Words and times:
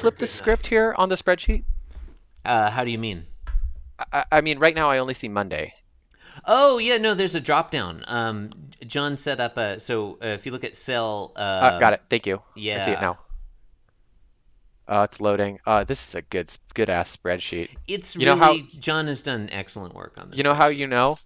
flip 0.00 0.18
the 0.18 0.26
script 0.26 0.66
here 0.66 0.94
on 0.96 1.08
the 1.08 1.14
spreadsheet? 1.16 1.64
Uh, 2.44 2.70
how 2.70 2.84
do 2.84 2.90
you 2.90 2.98
mean? 2.98 3.26
I, 4.12 4.24
I 4.32 4.40
mean, 4.40 4.58
right 4.58 4.74
now 4.74 4.90
I 4.90 4.98
only 4.98 5.14
see 5.14 5.28
Monday. 5.28 5.74
Oh 6.44 6.78
yeah, 6.78 6.98
no, 6.98 7.14
there's 7.14 7.34
a 7.34 7.40
drop 7.40 7.70
down. 7.70 8.04
Um, 8.06 8.52
John 8.86 9.16
set 9.16 9.40
up 9.40 9.56
a 9.56 9.80
so 9.80 10.18
uh, 10.22 10.26
if 10.28 10.46
you 10.46 10.52
look 10.52 10.62
at 10.64 10.76
cell. 10.76 11.32
Uh, 11.34 11.40
Uh, 11.40 11.78
got 11.80 11.92
it. 11.94 12.02
Thank 12.08 12.26
you. 12.26 12.40
Yeah, 12.54 12.76
I 12.80 12.84
see 12.84 12.90
it 12.92 13.00
now. 13.00 13.18
Uh, 14.86 15.02
it's 15.08 15.20
loading. 15.20 15.58
Uh, 15.66 15.84
this 15.84 16.06
is 16.08 16.14
a 16.14 16.22
good, 16.22 16.50
good 16.74 16.88
ass 16.88 17.14
spreadsheet. 17.14 17.70
It's 17.86 18.16
You 18.16 18.24
know 18.24 18.36
really 18.38 18.60
how- 18.72 18.78
John 18.78 19.06
has 19.08 19.22
done 19.22 19.50
excellent 19.52 19.94
work 19.94 20.14
on 20.16 20.30
this. 20.30 20.38
You 20.38 20.44
know 20.44 20.54
how 20.54 20.68
you 20.68 20.86
know? 20.86 21.18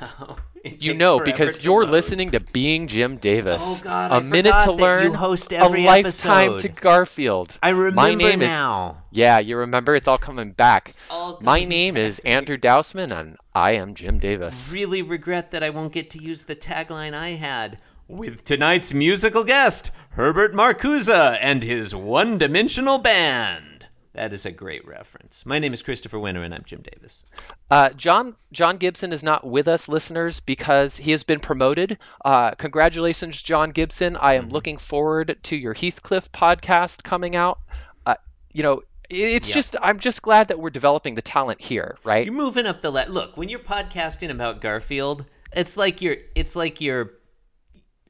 You 0.80 0.94
know 0.94 1.20
because 1.20 1.62
you're 1.64 1.84
load. 1.84 1.92
listening 1.92 2.32
to 2.32 2.40
Being 2.40 2.88
Jim 2.88 3.18
Davis. 3.18 3.62
Oh, 3.64 3.80
God, 3.84 4.10
a 4.10 4.14
I 4.16 4.18
minute 4.20 4.52
to 4.64 4.72
learn. 4.72 5.04
you 5.04 5.12
host 5.12 5.52
every 5.52 5.84
a 5.84 5.86
lifetime 5.86 6.50
to. 6.54 6.68
Garfield. 6.80 7.56
I 7.62 7.68
remember 7.68 7.94
My 7.94 8.14
name 8.14 8.42
is 8.42 8.48
now. 8.48 9.04
yeah. 9.12 9.38
You 9.38 9.58
remember? 9.58 9.94
It's 9.94 10.08
all 10.08 10.18
coming 10.18 10.50
back. 10.50 10.90
all 11.08 11.38
My 11.40 11.64
name 11.64 11.96
is 11.96 12.16
back 12.16 12.24
me. 12.24 12.30
Andrew 12.32 12.56
Dousman, 12.58 13.16
and 13.16 13.36
I 13.54 13.72
am 13.72 13.94
Jim 13.94 14.18
Davis. 14.18 14.72
Really 14.72 15.02
regret 15.02 15.52
that 15.52 15.62
I 15.62 15.70
won't 15.70 15.92
get 15.92 16.10
to 16.10 16.20
use 16.20 16.42
the 16.44 16.56
tagline 16.56 17.14
I 17.14 17.30
had 17.30 17.78
with 18.08 18.44
tonight's 18.44 18.92
musical 18.92 19.44
guest, 19.44 19.92
Herbert 20.10 20.52
Marcuse 20.52 21.08
and 21.40 21.62
his 21.62 21.94
one-dimensional 21.94 22.98
band. 22.98 23.75
That 24.16 24.32
is 24.32 24.46
a 24.46 24.50
great 24.50 24.86
reference. 24.88 25.44
My 25.44 25.58
name 25.58 25.74
is 25.74 25.82
Christopher 25.82 26.18
Winter, 26.18 26.42
and 26.42 26.54
I'm 26.54 26.64
Jim 26.64 26.82
Davis. 26.82 27.24
Uh, 27.70 27.90
John 27.90 28.34
John 28.50 28.78
Gibson 28.78 29.12
is 29.12 29.22
not 29.22 29.46
with 29.46 29.68
us, 29.68 29.88
listeners, 29.88 30.40
because 30.40 30.96
he 30.96 31.10
has 31.10 31.22
been 31.22 31.38
promoted. 31.38 31.98
Uh, 32.24 32.52
congratulations, 32.52 33.40
John 33.42 33.72
Gibson. 33.72 34.16
I 34.16 34.34
am 34.34 34.44
Mm-hmm. 34.44 34.52
looking 34.52 34.76
forward 34.78 35.36
to 35.44 35.56
your 35.56 35.74
Heathcliff 35.74 36.32
podcast 36.32 37.02
coming 37.02 37.36
out. 37.36 37.58
Uh, 38.06 38.14
you 38.54 38.62
know, 38.62 38.80
it's 39.10 39.48
Yeah. 39.50 39.54
just 39.54 39.76
I'm 39.82 40.00
just 40.00 40.22
glad 40.22 40.48
that 40.48 40.58
we're 40.58 40.70
developing 40.70 41.14
the 41.14 41.22
talent 41.22 41.60
here, 41.62 41.98
right? 42.02 42.24
You're 42.24 42.34
moving 42.34 42.64
up 42.66 42.80
the 42.80 42.90
le- 42.90 43.06
look 43.10 43.36
when 43.36 43.50
you're 43.50 43.58
podcasting 43.60 44.30
about 44.30 44.62
Garfield. 44.62 45.26
It's 45.52 45.76
like 45.76 46.00
you're 46.00 46.16
it's 46.34 46.56
like 46.56 46.80
your 46.80 47.10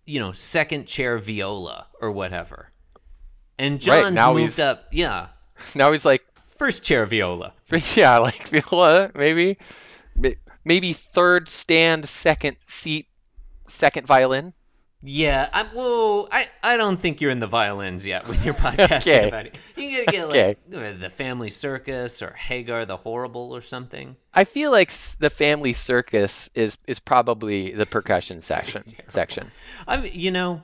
you 0.06 0.20
know 0.20 0.30
second 0.30 0.86
chair 0.86 1.18
viola 1.18 1.88
or 2.00 2.12
whatever. 2.12 2.70
And 3.58 3.74
Right, 3.86 4.02
John's 4.04 4.14
now 4.14 4.32
moved 4.32 4.56
he's- 4.56 4.58
up. 4.60 4.84
Yeah, 4.92 5.28
Now 5.74 5.92
he's 5.92 6.04
like, 6.04 6.24
first 6.56 6.82
chair 6.82 7.04
viola. 7.06 7.52
yeah, 7.94 8.18
like 8.18 8.48
viola, 8.48 9.10
maybe, 9.14 9.58
maybe 10.64 10.92
third 10.92 11.48
stand, 11.48 12.08
second 12.08 12.56
seat, 12.66 13.08
second 13.66 14.06
violin. 14.06 14.52
Yeah, 15.02 15.48
I'm. 15.52 15.66
Whoa, 15.68 16.26
I, 16.32 16.48
I 16.62 16.76
don't 16.78 16.96
think 16.98 17.20
you're 17.20 17.30
in 17.30 17.38
the 17.38 17.46
violins 17.46 18.06
yet 18.06 18.26
when 18.26 18.42
you're 18.42 18.54
podcasting 18.66 19.00
Okay. 19.18 19.28
about 19.28 19.46
it. 19.46 19.54
You 19.76 19.90
gotta 19.90 20.10
get 20.10 20.24
Okay. 20.26 20.56
like 20.70 20.98
the 21.00 21.10
Family 21.10 21.50
Circus 21.50 22.22
or 22.22 22.30
Hagar 22.32 22.86
the 22.86 22.96
Horrible 22.96 23.54
or 23.54 23.60
something. 23.60 24.16
I 24.34 24.44
feel 24.44 24.70
like 24.72 24.90
the 25.20 25.30
family 25.30 25.74
circus 25.74 26.48
is 26.54 26.78
is 26.88 26.98
probably 26.98 27.72
the 27.72 27.86
percussion 27.86 28.40
section 28.40 28.84
section. 29.08 29.52
I'm. 29.86 30.06
You 30.06 30.30
know, 30.30 30.62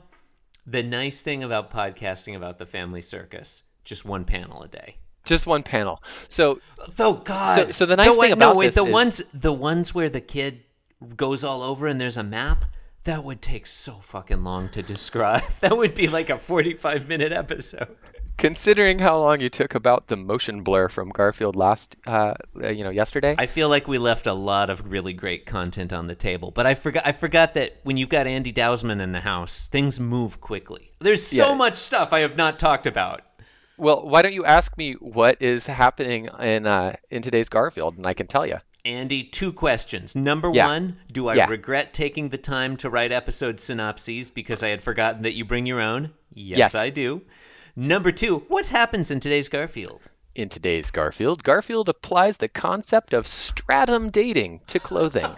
the 0.66 0.82
nice 0.82 1.20
thing 1.22 1.44
about 1.44 1.70
podcasting 1.70 2.34
about 2.34 2.58
the 2.58 2.66
Family 2.66 3.02
Circus, 3.02 3.62
just 3.84 4.04
one 4.04 4.24
panel 4.24 4.62
a 4.62 4.68
day. 4.68 4.96
Just 5.24 5.46
one 5.46 5.62
panel. 5.62 6.02
So 6.28 6.60
Oh 6.98 7.14
God! 7.14 7.72
so 7.72 7.86
the 7.86 7.96
nice 7.96 8.06
no, 8.06 8.12
thing 8.12 8.20
wait, 8.20 8.32
about 8.32 8.52
no, 8.54 8.58
wait, 8.58 8.66
this 8.66 8.74
the 8.76 8.84
is- 8.84 8.92
ones 8.92 9.22
the 9.32 9.52
ones 9.52 9.94
where 9.94 10.08
the 10.10 10.20
kid 10.20 10.62
goes 11.16 11.44
all 11.44 11.62
over 11.62 11.86
and 11.86 12.00
there's 12.00 12.16
a 12.16 12.22
map. 12.24 12.64
That 13.04 13.24
would 13.24 13.42
take 13.42 13.66
so 13.66 13.94
fucking 13.94 14.44
long 14.44 14.68
to 14.70 14.82
describe. 14.82 15.42
That 15.60 15.76
would 15.76 15.94
be 15.94 16.06
like 16.08 16.30
a 16.30 16.38
45 16.38 17.08
minute 17.08 17.32
episode. 17.32 17.96
considering 18.38 18.98
how 18.98 19.18
long 19.18 19.40
you 19.40 19.48
took 19.48 19.74
about 19.74 20.06
the 20.08 20.16
motion 20.16 20.62
blur 20.62 20.88
from 20.88 21.10
Garfield 21.10 21.54
last, 21.54 21.96
uh, 22.06 22.34
uh, 22.60 22.68
you 22.68 22.82
know, 22.82 22.90
yesterday. 22.90 23.34
I 23.38 23.46
feel 23.46 23.68
like 23.68 23.86
we 23.86 23.98
left 23.98 24.26
a 24.26 24.32
lot 24.32 24.70
of 24.70 24.90
really 24.90 25.12
great 25.12 25.46
content 25.46 25.92
on 25.92 26.06
the 26.06 26.14
table, 26.14 26.50
but 26.50 26.66
I 26.66 26.74
forgot. 26.74 27.06
I 27.06 27.12
forgot 27.12 27.54
that 27.54 27.78
when 27.84 27.96
you've 27.96 28.08
got 28.08 28.26
Andy 28.26 28.52
Dousman 28.52 29.00
in 29.00 29.12
the 29.12 29.20
house, 29.20 29.68
things 29.68 30.00
move 30.00 30.40
quickly. 30.40 30.92
There's 31.00 31.24
so 31.26 31.50
Yeah. 31.50 31.54
much 31.56 31.76
stuff 31.76 32.12
I 32.12 32.20
have 32.20 32.36
not 32.36 32.58
talked 32.58 32.86
about. 32.86 33.22
Well, 33.82 34.06
why 34.08 34.22
don't 34.22 34.32
you 34.32 34.44
ask 34.44 34.78
me 34.78 34.92
what 34.92 35.42
is 35.42 35.66
happening 35.66 36.28
in 36.38 36.68
uh, 36.68 36.94
in 37.10 37.20
today's 37.20 37.48
Garfield, 37.48 37.96
and 37.96 38.06
I 38.06 38.12
can 38.14 38.28
tell 38.28 38.46
you. 38.46 38.58
Andy, 38.84 39.24
two 39.24 39.52
questions. 39.52 40.14
Number 40.14 40.52
Yeah. 40.54 40.66
one, 40.68 40.98
do 41.10 41.26
I 41.26 41.34
Yeah. 41.34 41.48
regret 41.48 41.92
taking 41.92 42.28
the 42.28 42.38
time 42.38 42.76
to 42.76 42.88
write 42.88 43.10
episode 43.10 43.58
synopses 43.58 44.30
because 44.30 44.62
I 44.62 44.68
had 44.68 44.82
forgotten 44.84 45.22
that 45.22 45.34
you 45.34 45.44
bring 45.44 45.66
your 45.66 45.80
own? 45.80 46.12
Yes, 46.32 46.58
Yes. 46.58 46.74
I 46.76 46.90
do. 46.90 47.22
Number 47.74 48.12
two, 48.12 48.44
what 48.46 48.68
happens 48.68 49.10
in 49.10 49.18
today's 49.18 49.48
Garfield? 49.48 50.02
In 50.36 50.48
today's 50.48 50.92
Garfield, 50.92 51.42
Garfield 51.42 51.88
applies 51.88 52.36
the 52.36 52.48
concept 52.48 53.12
of 53.12 53.26
stratum 53.26 54.10
dating 54.10 54.60
to 54.68 54.78
clothing. 54.78 55.26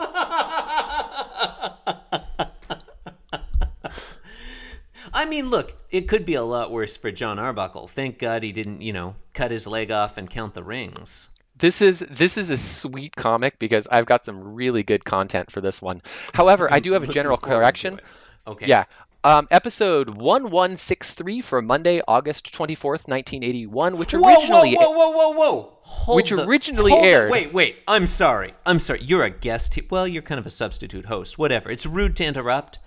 I 5.15 5.27
mean, 5.27 5.49
look, 5.49 5.73
it 5.91 6.09
could 6.09 6.25
be 6.27 6.35
a 6.35 6.43
lot 6.43 6.73
worse 6.73 6.97
for 6.97 7.11
John 7.13 7.39
Arbuckle. 7.39 7.87
Thank 7.89 8.19
God 8.19 8.43
he 8.43 8.53
didn't, 8.53 8.83
you 8.83 8.93
know, 8.93 9.15
cut 9.33 9.51
his 9.51 9.67
leg 9.67 9.91
off 9.91 10.19
and 10.19 10.29
count 10.29 10.55
the 10.55 10.65
rings. 10.65 11.29
This 11.57 11.81
is 11.81 12.01
this 12.01 12.37
is 12.37 12.51
a 12.51 12.59
sweet 12.59 13.15
comic 13.15 13.61
because 13.61 13.87
I've 13.87 14.07
got 14.07 14.25
some 14.25 14.55
really 14.55 14.83
good 14.83 15.05
content 15.05 15.53
for 15.53 15.61
this 15.61 15.81
one. 15.81 16.03
However, 16.33 16.69
I 16.71 16.81
do 16.81 16.93
have 16.93 17.05
a 17.05 17.07
general 17.07 17.37
correction. 17.37 18.01
Okay. 18.47 18.67
Yeah. 18.67 18.85
Um, 19.23 19.49
episode 19.51 20.11
1163 20.11 21.41
for 21.41 21.63
Monday, 21.63 22.03
August 22.07 22.53
24th, 22.53 23.09
1981, 23.09 23.97
which 23.97 24.13
originally 24.13 24.75
whoa, 24.75 24.91
whoa, 24.91 25.11
whoa, 25.11 25.33
whoa, 25.33 25.33
whoa! 25.33 25.79
Hold 25.81 26.17
Which 26.17 26.31
the- 26.31 26.45
originally 26.45 26.91
hold 26.91 27.05
the- 27.05 27.09
aired- 27.09 27.31
Wait, 27.31 27.55
wait. 27.55 27.77
I'm 27.89 28.07
sorry. 28.07 28.53
I'm 28.67 28.79
sorry. 28.79 29.03
You're 29.03 29.25
a 29.25 29.31
guest. 29.31 29.79
Well, 29.91 30.07
you're 30.07 30.21
kind 30.23 30.39
of 30.39 30.45
a 30.45 30.51
substitute 30.51 31.07
host. 31.07 31.39
Whatever. 31.39 31.71
It's 31.71 31.87
rude 31.87 32.17
to 32.17 32.25
interrupt. 32.25 32.81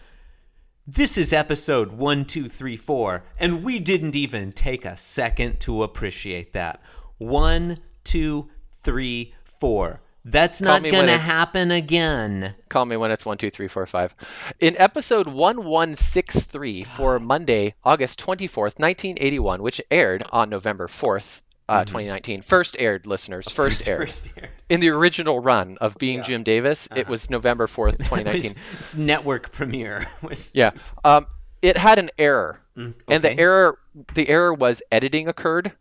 This 0.90 1.18
is 1.18 1.34
episode 1.34 1.92
one, 1.92 2.24
two, 2.24 2.48
three, 2.48 2.78
four, 2.78 3.26
and 3.38 3.62
we 3.62 3.78
didn't 3.78 4.16
even 4.16 4.54
take 4.54 4.86
a 4.86 4.96
second 4.96 5.60
to 5.60 5.84
appreciate 5.84 6.54
that. 6.54 6.82
One, 7.18 7.80
two, 8.06 8.48
three, 8.84 9.34
four. 9.44 10.00
That's 10.24 10.62
Call 10.62 10.80
not 10.80 10.90
gonna 10.90 11.18
happen 11.18 11.72
again. 11.72 12.56
Call 12.70 12.86
me 12.86 12.96
when 12.96 13.12
it's 13.12 13.26
one, 13.26 13.38
two, 13.38 13.50
three, 13.50 13.68
four, 13.68 13.86
five. 13.86 14.16
In 14.62 14.78
episode 14.78 15.28
1163 15.28 16.86
for 16.86 17.20
Monday, 17.20 17.76
August 17.84 18.18
24th, 18.22 18.80
1981, 18.80 19.62
which 19.62 19.82
aired 19.92 20.24
on 20.32 20.50
November 20.50 20.88
4th, 20.88 21.42
uh, 21.70 21.84
2019. 21.86 22.42
First 22.42 22.76
aired, 22.80 23.06
listeners. 23.06 23.48
First 23.54 23.88
aired. 23.88 24.00
First 24.00 24.32
aired. 24.38 24.50
In 24.70 24.80
the 24.80 24.90
original 24.90 25.40
run 25.40 25.78
of 25.82 25.98
Being 25.98 26.24
Jim 26.24 26.44
Davis, 26.44 26.88
it 26.96 27.08
was 27.08 27.30
November 27.30 27.68
4th, 27.68 27.98
2019. 27.98 28.34
was- 28.42 28.56
it's 28.80 28.96
network 28.96 29.52
premiere. 29.52 30.06
Was- 30.22 30.52
Yeah. 30.54 30.72
Um, 31.04 31.26
it 31.62 31.78
had 31.78 32.00
an 32.00 32.10
error. 32.18 32.62
And 32.76 32.94
the 33.24 33.36
error 33.40 33.80
the 34.14 34.30
error 34.30 34.54
was 34.54 34.84
editing 34.92 35.28
occurred. 35.28 35.72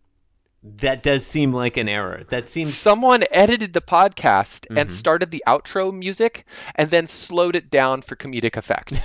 That 0.79 1.03
does 1.03 1.27
seem 1.27 1.53
like 1.53 1.77
an 1.77 1.89
error. 1.91 2.23
That 2.31 2.49
seems 2.49 2.75
Someone 2.75 3.23
edited 3.31 3.75
the 3.75 3.83
podcast 3.83 4.67
and 4.75 4.89
Mhm. 4.89 4.93
started 4.93 5.31
the 5.31 5.45
outro 5.47 5.93
music 5.93 6.47
and 6.75 6.89
then 6.91 7.07
slowed 7.07 7.55
it 7.55 7.69
down 7.71 8.01
for 8.01 8.17
comedic 8.17 8.57
effect. 8.57 8.99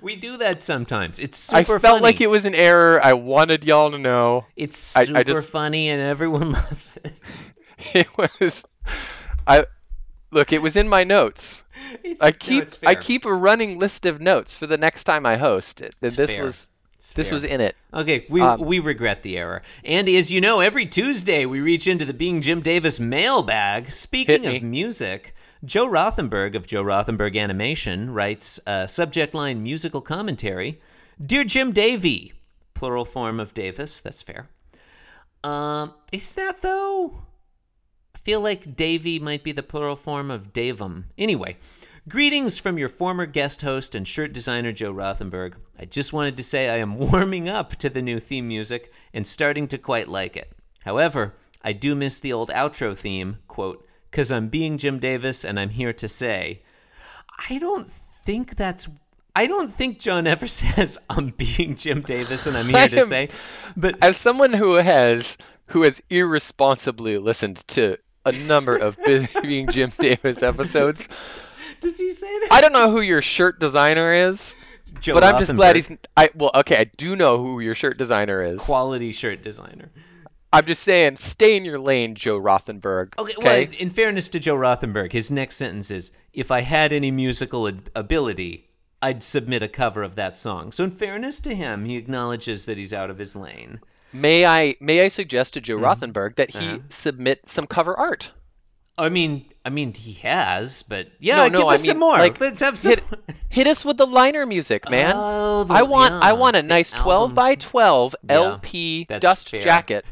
We 0.00 0.16
do 0.16 0.36
that 0.38 0.62
sometimes. 0.62 1.18
It's 1.18 1.38
super. 1.38 1.58
I 1.58 1.62
felt 1.64 1.82
funny. 1.82 2.02
like 2.02 2.20
it 2.20 2.28
was 2.30 2.44
an 2.44 2.54
error. 2.54 3.00
I 3.04 3.12
wanted 3.14 3.64
y'all 3.64 3.90
to 3.90 3.98
know. 3.98 4.46
It's 4.56 4.96
I- 4.96 5.02
I 5.02 5.04
super 5.04 5.42
funny 5.42 5.88
and 5.90 6.00
everyone 6.00 6.52
loves 6.52 6.98
it. 7.04 7.20
It 7.94 8.08
was 8.16 8.64
I 9.46 9.66
look, 10.30 10.52
it 10.52 10.62
was 10.62 10.76
in 10.76 10.88
my 10.88 11.04
notes. 11.04 11.62
It's- 12.02 12.16
I 12.20 12.32
keep 12.32 12.62
it's 12.62 12.78
I 12.84 12.94
keep 12.94 13.26
a 13.26 13.34
running 13.34 13.78
list 13.78 14.06
of 14.06 14.20
notes 14.20 14.56
for 14.56 14.66
the 14.66 14.78
next 14.78 15.04
time 15.04 15.26
I 15.26 15.36
host. 15.36 15.82
It. 15.82 15.94
It's 16.00 16.16
This 16.16 16.34
fair. 16.34 16.44
was 16.44 16.72
this 17.14 17.30
was 17.30 17.44
in 17.44 17.60
it. 17.60 17.76
Okay, 17.92 18.24
we 18.30 18.40
Um, 18.40 18.60
we 18.60 18.78
regret 18.78 19.22
the 19.22 19.36
error. 19.36 19.60
Andy, 19.84 20.16
as 20.16 20.32
you 20.32 20.40
know, 20.40 20.60
every 20.60 20.86
Tuesday 20.86 21.44
we 21.44 21.60
reach 21.60 21.86
into 21.86 22.06
the 22.06 22.14
Being 22.14 22.40
Jim 22.40 22.62
Davis 22.62 22.98
mailbag. 22.98 23.92
Speaking 23.92 24.46
of 24.46 24.62
music, 24.62 25.34
Joe 25.66 25.88
Rothenberg 25.88 26.54
of 26.54 26.68
Joe 26.68 26.84
Rothenberg 26.84 27.36
Animation 27.36 28.10
writes 28.10 28.60
uh, 28.68 28.86
subject 28.86 29.34
line 29.34 29.64
musical 29.64 30.00
commentary. 30.00 30.80
Dear 31.20 31.42
Jim 31.42 31.72
Davy, 31.72 32.32
plural 32.74 33.04
form 33.04 33.40
of 33.40 33.52
Davis. 33.52 34.00
That's 34.00 34.22
fair. 34.22 34.48
Um, 35.42 35.92
is 36.12 36.34
that 36.34 36.62
though? 36.62 37.22
I 38.14 38.18
feel 38.18 38.40
like 38.40 38.76
Davy 38.76 39.18
might 39.18 39.42
be 39.42 39.50
the 39.50 39.64
plural 39.64 39.96
form 39.96 40.30
of 40.30 40.52
Davum. 40.52 41.06
Anyway, 41.18 41.56
greetings 42.08 42.60
from 42.60 42.78
your 42.78 42.88
former 42.88 43.26
guest 43.26 43.62
host 43.62 43.96
and 43.96 44.06
shirt 44.06 44.32
designer 44.32 44.70
Joe 44.70 44.92
Rothenberg. 44.92 45.54
I 45.76 45.84
just 45.84 46.12
wanted 46.12 46.36
to 46.36 46.44
say 46.44 46.68
I 46.68 46.76
am 46.76 46.96
warming 46.98 47.48
up 47.48 47.74
to 47.76 47.90
the 47.90 48.02
new 48.02 48.20
theme 48.20 48.46
music 48.46 48.92
and 49.12 49.26
starting 49.26 49.66
to 49.68 49.78
quite 49.78 50.08
like 50.08 50.36
it. 50.36 50.52
However, 50.84 51.34
I 51.62 51.72
do 51.72 51.96
miss 51.96 52.20
the 52.20 52.32
old 52.32 52.50
outro 52.50 52.96
theme, 52.96 53.38
quote, 53.48 53.85
because 54.16 54.32
I'm 54.32 54.48
being 54.48 54.78
Jim 54.78 54.98
Davis 54.98 55.44
and 55.44 55.60
I'm 55.60 55.68
here 55.68 55.92
to 55.92 56.08
say, 56.08 56.62
I 57.50 57.58
don't 57.58 57.86
think 57.90 58.56
that's 58.56 58.88
I 59.34 59.46
don't 59.46 59.70
think 59.70 59.98
John 59.98 60.26
ever 60.26 60.46
says 60.62 60.96
I'm 61.10 61.34
being 61.36 61.76
Jim 61.76 62.00
Davis 62.00 62.46
and 62.46 62.56
I'm 62.56 62.64
here 62.64 62.88
to 62.88 63.00
am- 63.00 63.06
say, 63.06 63.28
but 63.76 63.98
As 64.00 64.16
someone 64.16 64.54
who 64.54 64.76
has 64.76 65.36
who 65.66 65.82
has 65.82 66.02
irresponsibly 66.08 67.18
listened 67.18 67.58
to 67.68 67.98
a 68.24 68.32
number 68.32 68.74
of 68.74 68.96
Being 69.42 69.68
Jim 69.68 69.90
Davis 69.98 70.42
episodes, 70.42 71.08
does 71.82 71.98
he 71.98 72.08
say 72.08 72.38
that? 72.40 72.48
I 72.50 72.62
don't 72.62 72.72
know 72.72 72.90
who 72.90 73.02
your 73.02 73.20
shirt 73.20 73.60
designer 73.60 74.14
is, 74.14 74.56
Joe 75.00 75.12
but 75.12 75.24
I'm 75.24 75.38
just 75.38 75.54
glad 75.54 75.76
he's. 75.76 75.94
I 76.16 76.30
well, 76.34 76.52
okay, 76.54 76.78
I 76.78 76.84
do 76.84 77.16
know 77.16 77.36
who 77.36 77.60
your 77.60 77.74
shirt 77.74 77.98
designer 77.98 78.42
is. 78.42 78.62
quality 78.62 79.12
shirt 79.12 79.42
designer. 79.42 79.90
I'm 80.56 80.66
just 80.66 80.82
saying, 80.82 81.16
stay 81.18 81.56
in 81.56 81.64
your 81.64 81.78
lane, 81.78 82.14
Joe 82.14 82.38
Rothenberg. 82.40 83.12
Okay, 83.18 83.34
well, 83.38 83.66
in 83.78 83.90
fairness 83.90 84.28
to 84.30 84.40
Joe 84.40 84.56
Rothenberg, 84.56 85.12
his 85.12 85.30
next 85.30 85.56
sentence 85.56 85.90
is, 85.90 86.12
"If 86.32 86.50
I 86.50 86.60
had 86.62 86.92
any 86.92 87.10
musical 87.10 87.68
ad- 87.68 87.90
ability, 87.94 88.68
I'd 89.02 89.22
submit 89.22 89.62
a 89.62 89.68
cover 89.68 90.02
of 90.02 90.14
that 90.16 90.38
song." 90.38 90.72
So, 90.72 90.82
in 90.84 90.90
fairness 90.90 91.40
to 91.40 91.54
him, 91.54 91.84
he 91.84 91.96
acknowledges 91.96 92.64
that 92.66 92.78
he's 92.78 92.92
out 92.94 93.10
of 93.10 93.18
his 93.18 93.36
lane. 93.36 93.80
May 94.12 94.46
I 94.46 94.76
may 94.80 95.02
I 95.02 95.08
suggest 95.08 95.54
to 95.54 95.60
Joe 95.60 95.76
Mm-hmm. 95.76 95.84
Rothenberg 95.84 96.36
that 96.36 96.50
he 96.56 96.66
Uh-huh. 96.68 96.78
submit 96.88 97.48
some 97.48 97.66
cover 97.66 97.94
art? 97.94 98.32
I 98.98 99.10
mean, 99.10 99.44
I 99.62 99.68
mean, 99.68 99.92
he 99.92 100.14
has, 100.22 100.82
but 100.82 101.08
yeah, 101.20 101.36
No, 101.36 101.48
no, 101.48 101.58
give 101.58 101.66
I 101.68 101.74
us 101.74 101.80
some 101.84 101.88
mean, 101.88 101.98
more. 102.00 102.16
like, 102.16 102.40
Let's 102.40 102.60
have 102.60 102.78
some. 102.78 102.92
Hit, 102.92 103.04
hit 103.50 103.66
us 103.66 103.84
with 103.84 103.98
the 103.98 104.06
liner 104.06 104.46
music, 104.46 104.88
man. 104.88 105.12
Oh, 105.14 105.64
the- 105.64 105.74
I 105.74 105.82
want 105.82 106.14
yeah, 106.14 106.20
I 106.22 106.32
want 106.32 106.56
a 106.56 106.62
nice 106.62 106.92
12 106.92 107.22
album. 107.30 107.34
by 107.34 107.54
12 107.56 108.16
Yeah, 108.26 108.34
LP 108.36 109.04
dust 109.04 109.50
fair. 109.50 109.60
jacket 109.60 110.06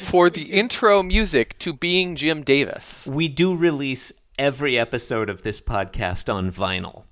for 0.00 0.30
the 0.30 0.42
intro 0.52 1.02
music 1.02 1.58
to 1.60 1.72
Being 1.72 2.16
Jim 2.16 2.42
Davis. 2.42 3.06
we 3.06 3.28
do 3.28 3.54
release 3.54 4.12
every 4.38 4.78
episode 4.78 5.30
of 5.30 5.42
this 5.42 5.60
podcast 5.60 6.32
on 6.32 6.50
vinyl. 6.50 7.04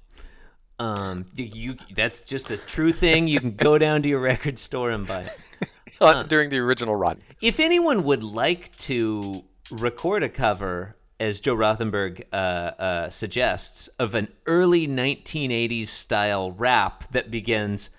Um, 0.79 1.27
you 1.37 1.77
that's 1.95 2.23
just 2.23 2.51
a 2.51 2.57
true 2.57 2.93
thing. 2.93 3.29
You 3.29 3.41
can 3.41 3.55
go 3.55 3.79
down 3.87 4.03
to 4.03 4.09
your 4.09 4.21
record 4.21 4.59
store 4.59 4.91
and 4.91 5.07
buy 5.07 5.23
it. 5.23 5.53
uh, 6.01 6.25
during 6.25 6.51
the 6.51 6.59
original 6.59 6.97
run. 6.97 7.19
If 7.41 7.61
anyone 7.61 8.05
would 8.05 8.23
like 8.23 8.77
to 8.79 9.45
record 9.71 10.23
a 10.23 10.29
cover, 10.29 10.97
as 11.21 11.39
Joe 11.39 11.55
Rothenberg 11.55 12.25
uh, 12.33 12.37
uh, 12.37 13.11
suggests, 13.11 13.87
of 13.99 14.15
an 14.17 14.29
early 14.47 14.89
1980s 14.89 15.87
style 15.87 16.51
rap 16.51 17.05
that 17.13 17.31
begins, 17.31 17.91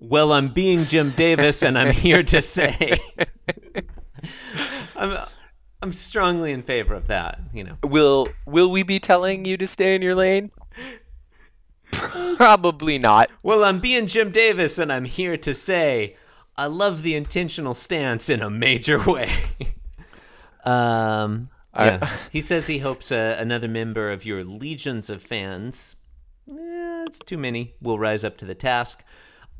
"Well, 0.00 0.32
I'm 0.32 0.52
being 0.52 0.84
Jim 0.84 1.10
Davis, 1.10 1.62
and 1.62 1.78
I'm 1.78 1.92
here 1.92 2.22
to 2.24 2.40
say," 2.42 2.98
I'm 4.96 5.26
I'm 5.82 5.92
strongly 5.92 6.52
in 6.52 6.62
favor 6.62 6.94
of 6.94 7.06
that. 7.08 7.38
You 7.54 7.64
know. 7.64 7.76
Will 7.84 8.28
will 8.46 8.70
we 8.70 8.82
be 8.82 8.98
telling 8.98 9.44
you 9.44 9.56
to 9.58 9.66
stay 9.66 9.94
in 9.94 10.02
your 10.02 10.14
lane? 10.14 10.50
Probably 12.36 12.98
not. 12.98 13.30
Well, 13.42 13.64
I'm 13.64 13.80
being 13.80 14.06
Jim 14.06 14.30
Davis, 14.30 14.78
and 14.78 14.92
I'm 14.92 15.04
here 15.04 15.36
to 15.38 15.52
say 15.52 16.16
I 16.56 16.66
love 16.66 17.02
the 17.02 17.14
intentional 17.14 17.74
stance 17.74 18.28
in 18.28 18.42
a 18.42 18.50
major 18.50 18.98
way. 19.10 19.30
um, 20.64 21.50
I- 21.72 21.86
yeah. 21.86 22.10
he 22.30 22.40
says 22.40 22.66
he 22.66 22.78
hopes 22.78 23.10
uh, 23.12 23.36
another 23.38 23.68
member 23.68 24.10
of 24.10 24.24
your 24.24 24.44
legions 24.44 25.08
of 25.10 25.22
fans, 25.22 25.96
eh, 26.48 27.04
it's 27.06 27.18
too 27.20 27.38
many, 27.38 27.74
will 27.80 27.98
rise 27.98 28.24
up 28.24 28.36
to 28.38 28.44
the 28.44 28.54
task. 28.54 29.02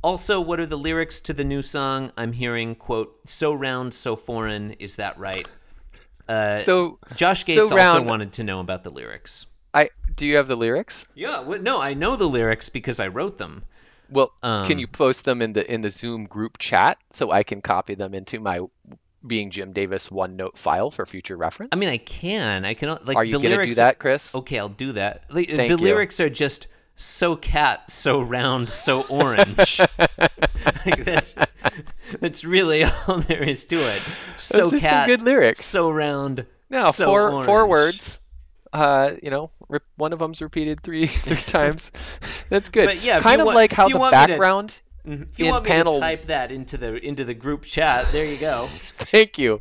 Also, 0.03 0.41
what 0.41 0.59
are 0.59 0.67
the 0.67 0.79
lyrics 0.79 1.21
to 1.23 1.33
the 1.35 1.45
new 1.45 1.63
song? 1.63 2.11
I'm 2.17 2.33
hearing, 2.33 2.75
quote, 2.75 3.19
so 3.29 3.53
round, 3.53 3.93
so 3.93 4.17
foreign, 4.17 4.73
is 4.73 4.97
that 4.97 5.19
right? 5.19 5.47
Uh, 6.29 6.61
So 6.61 6.99
Josh 7.17 7.45
Gates 7.45 7.61
also 7.61 7.77
round- 7.77 8.07
wanted 8.07 8.33
to 8.35 8.45
know 8.45 8.61
about 8.61 8.83
the 8.83 8.91
lyrics. 8.91 9.47
I 9.75 9.91
do 10.17 10.27
you 10.27 10.37
have 10.37 10.49
the 10.49 10.57
lyrics? 10.57 11.07
Yeah, 11.15 11.41
well, 11.41 11.61
no, 11.61 11.81
I 11.81 11.95
know 11.95 12.17
the 12.17 12.29
lyrics 12.29 12.69
because 12.69 12.99
I 12.99 13.09
wrote 13.09 13.39
them. 13.39 13.65
Well, 14.11 14.33
Um, 14.43 14.67
can 14.67 14.79
you 14.81 14.89
post 14.89 15.25
them 15.25 15.41
in 15.43 15.53
the 15.53 15.71
in 15.73 15.83
the 15.83 15.91
Zoom 15.91 16.25
group 16.25 16.59
chat 16.59 16.99
so 17.11 17.31
I 17.31 17.43
can 17.45 17.61
copy 17.63 17.95
them 17.95 18.13
into 18.15 18.41
my 18.41 18.61
Being 19.27 19.51
Jim 19.51 19.73
Davis 19.73 20.09
OneNote 20.09 20.57
file 20.57 20.91
for 20.91 21.07
future 21.07 21.37
reference? 21.37 21.69
I 21.73 21.77
mean, 21.77 21.89
I 21.91 21.99
can. 21.99 22.65
I 22.65 22.75
can. 22.75 22.89
Like, 23.05 23.17
are 23.17 23.25
you 23.25 23.39
gonna 23.41 23.63
do 23.65 23.75
that, 23.75 23.99
Chris? 24.01 24.35
Okay, 24.35 24.59
I'll 24.59 24.69
do 24.71 24.93
that. 24.93 25.25
Like, 25.31 25.47
the 25.49 25.67
you. 25.69 25.77
lyrics 25.77 26.19
are 26.19 26.31
just 26.31 26.67
so 27.01 27.37
cat, 27.37 27.91
so 27.91 28.21
round, 28.21 28.69
so 28.71 29.05
orange. 29.11 29.81
like 30.87 31.05
that's 31.05 31.35
that's 32.21 32.45
really 32.45 32.85
all 33.09 33.19
there 33.19 33.43
is 33.43 33.65
to 33.67 33.77
it. 33.77 34.03
So 34.37 34.57
Those 34.71 34.75
are 34.75 34.81
some 34.81 34.91
cat, 34.91 35.07
good 35.09 35.23
lyrics. 35.23 35.65
so 35.65 35.91
round. 35.91 36.47
No, 36.69 36.91
so 36.91 37.07
four 37.07 37.45
four 37.45 37.69
words. 37.69 38.21
Uh, 38.73 39.13
you 39.23 39.31
know, 39.31 39.51
rep- 39.69 39.83
one 39.97 40.13
of 40.13 40.21
them's 40.21 40.41
repeated 40.41 40.83
three 40.83 41.07
three 41.09 41.37
times. 41.37 41.91
That's 42.49 42.69
good. 42.69 42.87
But 42.87 43.03
yeah, 43.03 43.21
kind 43.21 43.41
of 43.41 43.47
want- 43.47 43.57
like 43.57 43.73
how 43.73 43.89
the 43.89 43.99
me 43.99 44.05
to- 44.05 44.11
background. 44.11 44.81
Mhm. 45.07 45.31
If 45.31 45.39
you 45.39 45.47
in 45.47 45.51
want 45.53 45.65
me 45.65 45.71
panel- 45.71 45.93
to 45.95 46.01
type 46.01 46.27
that 46.27 46.53
into 46.53 46.77
the 46.77 46.95
into 47.05 47.25
the 47.25 47.33
group 47.33 47.63
chat, 47.63 48.05
there 48.13 48.31
you 48.31 48.39
go. 48.39 48.67
Thank 48.69 49.39
you. 49.39 49.61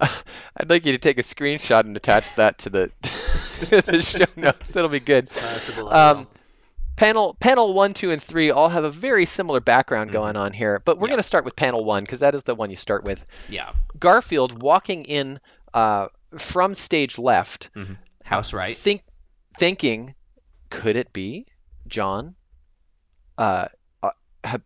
I'd 0.00 0.68
like 0.68 0.84
you 0.84 0.90
to 0.90 0.98
take 0.98 1.18
a 1.18 1.22
screenshot 1.22 1.84
and 1.84 1.96
attach 1.96 2.34
that 2.34 2.58
to 2.58 2.70
the, 2.70 2.90
the 3.86 4.02
show 4.02 4.24
notes. 4.36 4.72
That'll 4.72 4.90
be 4.90 4.98
good. 4.98 5.30
Possible. 5.30 5.88
I 5.88 6.10
Um. 6.10 6.26
Panel 7.02 7.34
panel 7.40 7.72
one, 7.74 7.94
two, 7.94 8.10
and 8.12 8.22
three 8.22 8.50
all 8.50 8.68
have 8.68 8.84
a 8.84 8.90
very 8.90 9.26
similar 9.26 9.60
background 9.60 10.08
Mm-hmm. 10.10 10.18
going 10.18 10.36
on 10.36 10.52
here, 10.52 10.80
but 10.84 10.98
we're 10.98 11.08
Yeah. 11.08 11.12
going 11.12 11.18
to 11.18 11.22
start 11.24 11.44
with 11.44 11.56
panel 11.56 11.84
one 11.84 12.02
because 12.04 12.20
that 12.20 12.34
is 12.34 12.44
the 12.44 12.54
one 12.54 12.70
you 12.70 12.76
start 12.76 13.04
with. 13.04 13.24
yeah. 13.48 13.72
Garfield 13.98 14.62
walking 14.62 15.04
in 15.04 15.40
uh, 15.74 16.08
from 16.38 16.74
stage 16.74 17.18
left, 17.18 17.70
Mhm. 17.74 17.96
House 18.24 18.52
right. 18.52 18.76
think 18.76 19.02
thinking, 19.58 20.14
could 20.70 20.96
it 20.96 21.12
be 21.12 21.46
John? 21.88 22.34
Uh, 23.38 23.68
uh, 24.02 24.10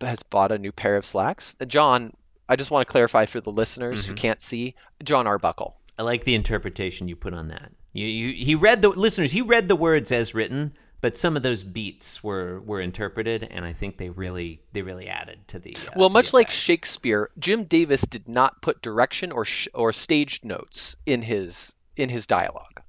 has 0.01 0.23
bought 0.25 0.53
a 0.53 0.59
new 0.59 0.73
pair 0.73 0.97
of 0.97 1.05
slacks. 1.07 1.57
Uh, 1.61 1.65
John, 1.65 2.13
I 2.49 2.57
just 2.57 2.71
want 2.71 2.87
to 2.87 2.91
clarify 2.91 3.27
for 3.27 3.41
the 3.41 3.53
listeners 3.53 4.07
who 4.07 4.15
Mhm. 4.15 4.19
can't 4.19 4.41
see, 4.41 4.75
John 5.03 5.27
Arbuckle. 5.27 5.77
I 5.99 6.03
like 6.03 6.25
the 6.25 6.35
interpretation 6.35 7.09
you 7.09 7.17
put 7.17 7.33
on 7.35 7.49
that. 7.49 7.73
You, 7.93 8.07
you, 8.07 8.45
he 8.45 8.55
read 8.55 8.83
the 8.83 8.89
listeners. 8.91 9.33
He 9.33 9.41
read 9.43 9.69
the 9.69 9.77
words 9.77 10.13
as 10.13 10.35
written, 10.35 10.77
but 11.07 11.17
some 11.17 11.37
of 11.37 11.45
those 11.45 11.63
beats 11.63 12.25
were 12.25 12.61
were 12.63 12.81
interpreted, 12.81 13.45
and 13.45 13.65
I 13.65 13.73
think 13.73 13.97
they 13.97 14.11
really 14.11 14.61
they 14.73 14.83
really 14.83 15.09
added 15.09 15.47
to 15.47 15.61
the. 15.61 15.77
Uh, 15.77 15.93
Well, 15.95 16.09
to 16.09 16.13
much 16.15 16.33
the 16.33 16.39
like. 16.39 16.51
Shakespeare, 16.51 17.31
Jim 17.39 17.63
Davis 17.63 18.01
did 18.01 18.27
not 18.27 18.61
put 18.61 18.83
direction 18.83 19.31
or 19.31 19.45
sh- 19.45 19.69
or 19.73 19.93
staged 19.93 20.45
notes 20.45 20.97
in 21.07 21.23
his 21.23 21.77
in 21.97 22.09
his 22.09 22.27
dialogue. 22.27 22.83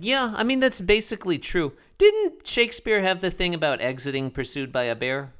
yeah, 0.00 0.34
I 0.36 0.42
mean 0.42 0.58
that's 0.58 0.80
basically 0.80 1.38
true. 1.38 1.74
Didn't 1.96 2.44
Shakespeare 2.44 3.02
have 3.02 3.20
the 3.20 3.30
thing 3.30 3.54
about 3.54 3.80
exiting 3.80 4.32
pursued 4.32 4.72
by 4.72 4.82
a 4.90 4.96
bear? 4.96 5.32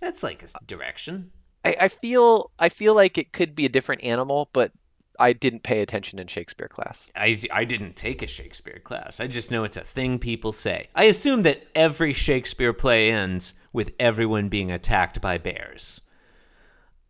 That's 0.00 0.22
like 0.22 0.42
a 0.44 0.64
direction. 0.64 1.30
I, 1.62 1.76
I 1.78 1.88
feel 1.88 2.52
I 2.58 2.70
feel 2.70 2.94
like 2.94 3.18
it 3.18 3.34
could 3.34 3.54
be 3.54 3.66
a 3.66 3.68
different 3.76 4.02
animal, 4.02 4.48
but 4.54 4.72
I 5.18 5.32
didn't 5.32 5.62
pay 5.62 5.80
attention 5.80 6.18
in 6.18 6.26
Shakespeare 6.26 6.68
class. 6.68 7.10
I 7.14 7.38
I 7.52 7.64
didn't 7.64 7.94
take 7.96 8.22
a 8.22 8.26
Shakespeare 8.26 8.80
class. 8.82 9.20
I 9.20 9.26
just 9.26 9.50
know 9.50 9.64
it's 9.64 9.76
a 9.76 9.80
thing 9.82 10.18
people 10.18 10.52
say. 10.52 10.88
I 10.94 11.04
assume 11.04 11.42
that 11.42 11.64
every 11.74 12.12
Shakespeare 12.12 12.72
play 12.72 13.10
ends 13.10 13.54
with 13.72 13.92
everyone 14.00 14.48
being 14.48 14.72
attacked 14.72 15.20
by 15.20 15.38
bears. 15.38 16.00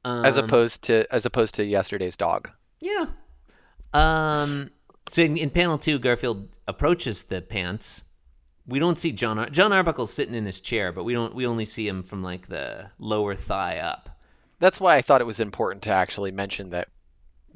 as 0.04 0.37
Um, 0.38 0.44
opposed 0.44 0.84
to 0.84 1.06
as 1.14 1.25
opposed 1.26 1.54
to 1.56 1.64
yesterday's 1.64 2.16
dog. 2.16 2.50
Yeah. 2.80 3.06
Um. 3.92 4.70
So 5.08 5.23
in, 5.23 5.37
in 5.37 5.50
panel 5.50 5.78
two, 5.78 5.99
Garfield 5.99 6.49
approaches 6.66 7.25
the 7.25 7.40
pants. 7.42 8.02
We 8.66 8.78
don't 8.78 8.99
see 8.99 9.12
John. 9.12 9.38
Ar- 9.38 9.50
John 9.50 9.73
Arbuckle 9.73 10.06
sitting 10.06 10.34
in 10.34 10.46
his 10.46 10.61
chair, 10.61 10.92
but 10.92 11.04
we 11.04 11.12
don't. 11.12 11.34
We 11.34 11.46
only 11.46 11.64
see 11.64 11.87
him 11.87 12.02
from 12.02 12.23
like 12.23 12.49
the 12.49 12.90
lower 12.99 13.34
thigh 13.34 13.78
up. 13.78 14.11
That's 14.61 14.80
why 14.80 14.96
I 14.96 15.02
thought 15.02 15.20
it 15.20 15.26
was 15.26 15.40
important 15.40 15.82
to 15.82 15.90
actually 15.90 16.30
mention 16.30 16.70
that 16.70 16.88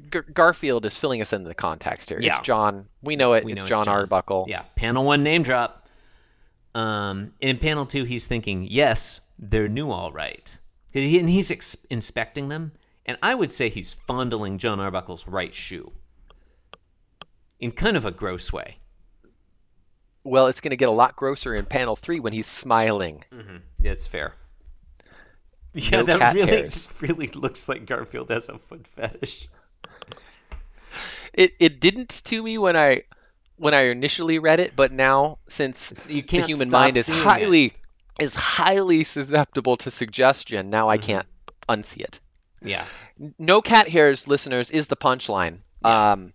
Gar- 0.09 0.25
Garfield 0.33 0.85
is 0.85 0.97
filling 0.97 1.21
us 1.21 1.33
in 1.33 1.43
the 1.43 1.53
context 1.53 2.09
here. 2.09 2.19
Yeah. 2.19 2.31
It's 2.31 2.39
John. 2.41 2.87
We 3.01 3.15
know 3.15 3.33
it. 3.33 3.43
We 3.43 3.53
it's 3.53 3.59
know 3.61 3.65
it's 3.65 3.69
John, 3.69 3.85
John. 3.85 3.95
Arbuckle. 3.95 4.45
Yeah. 4.47 4.63
Panel 4.75 5.05
one 5.05 5.23
name 5.23 5.43
drop. 5.43 5.87
Um. 6.75 7.33
In 7.41 7.57
panel 7.57 7.85
two, 7.85 8.03
he's 8.03 8.27
thinking, 8.27 8.67
yes, 8.69 9.21
they're 9.37 9.67
new, 9.67 9.89
all 9.91 10.11
right. 10.11 10.57
he, 10.93 11.17
and 11.19 11.29
he's 11.29 11.49
ex- 11.51 11.85
inspecting 11.89 12.49
them, 12.49 12.73
and 13.05 13.17
I 13.23 13.33
would 13.35 13.51
say 13.51 13.69
he's 13.69 13.93
fondling 13.93 14.57
John 14.57 14.79
Arbuckle's 14.79 15.27
right 15.27 15.53
shoe. 15.53 15.91
In 17.59 17.71
kind 17.71 17.97
of 17.97 18.05
a 18.05 18.11
gross 18.11 18.53
way. 18.53 18.77
Well, 20.23 20.47
it's 20.47 20.61
going 20.61 20.71
to 20.71 20.77
get 20.77 20.89
a 20.89 20.93
lot 20.93 21.15
grosser 21.15 21.55
in 21.55 21.65
panel 21.65 21.95
three 21.95 22.19
when 22.19 22.33
he's 22.33 22.47
smiling. 22.47 23.23
Mm-hmm. 23.33 23.57
That's 23.79 24.05
fair. 24.05 24.33
Yeah, 25.73 26.01
No 26.01 26.17
that 26.17 26.35
really 26.35 26.47
hairs. 26.51 26.89
really 27.01 27.27
looks 27.27 27.69
like 27.69 27.85
Garfield 27.85 28.29
has 28.29 28.49
a 28.49 28.57
foot 28.57 28.85
fetish. 28.87 29.47
It 31.33 31.53
it 31.59 31.79
didn't 31.79 32.09
to 32.25 32.41
me 32.41 32.57
when 32.57 32.75
I 32.75 33.03
when 33.57 33.73
I 33.73 33.89
initially 33.89 34.39
read 34.39 34.59
it, 34.59 34.75
but 34.75 34.91
now 34.91 35.37
since 35.47 36.07
you 36.09 36.21
the 36.23 36.41
human 36.41 36.69
mind 36.69 36.97
is 36.97 37.07
highly 37.07 37.73
is 38.19 38.33
highly 38.35 39.03
susceptible 39.03 39.77
to 39.77 39.91
suggestion, 39.91 40.69
now 40.69 40.89
I 40.89 40.97
Mm-hmm. 40.97 41.05
can't 41.07 41.27
unsee 41.69 42.01
it. 42.01 42.19
Yeah. 42.61 42.83
No 43.37 43.61
cat 43.61 43.87
hairs, 43.87 44.27
listeners, 44.27 44.71
is 44.71 44.87
the 44.87 44.97
punchline. 44.97 45.59
Um, 45.83 46.33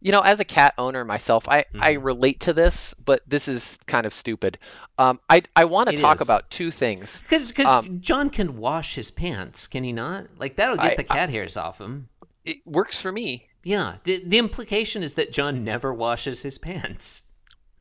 You 0.00 0.12
know, 0.12 0.20
as 0.20 0.40
a 0.40 0.44
cat 0.44 0.74
owner 0.78 1.04
myself, 1.04 1.48
I, 1.48 1.64
I 1.78 1.94
Mm-hmm. 1.94 2.04
relate 2.04 2.40
to 2.40 2.52
this, 2.52 2.94
but 2.94 3.22
this 3.28 3.48
is 3.48 3.78
kind 3.86 4.06
of 4.06 4.12
stupid. 4.14 4.58
Um, 4.98 5.20
I 5.28 5.42
I 5.54 5.64
want 5.66 5.90
to 5.90 5.96
talk 5.96 6.16
is. 6.16 6.20
about 6.22 6.50
two 6.50 6.70
things. 6.70 7.22
Because 7.22 7.52
Um, 7.66 8.00
John 8.00 8.30
can 8.30 8.56
wash 8.56 8.94
his 8.94 9.10
pants, 9.10 9.66
can 9.66 9.84
he 9.84 9.92
not? 9.92 10.26
Like 10.38 10.56
that'll 10.56 10.76
get 10.76 10.92
I- 10.92 10.96
the 10.96 11.04
cat 11.04 11.28
hairs 11.30 11.56
off 11.56 11.78
him. 11.80 12.08
It 12.46 12.58
works 12.64 13.00
for 13.02 13.10
me, 13.12 13.48
Yeah. 13.64 13.96
The, 14.04 14.22
the 14.24 14.38
implication 14.38 15.02
is 15.02 15.14
that 15.14 15.32
John 15.32 15.64
never 15.64 15.92
washes 15.92 16.40
his 16.42 16.56
pants. 16.58 17.24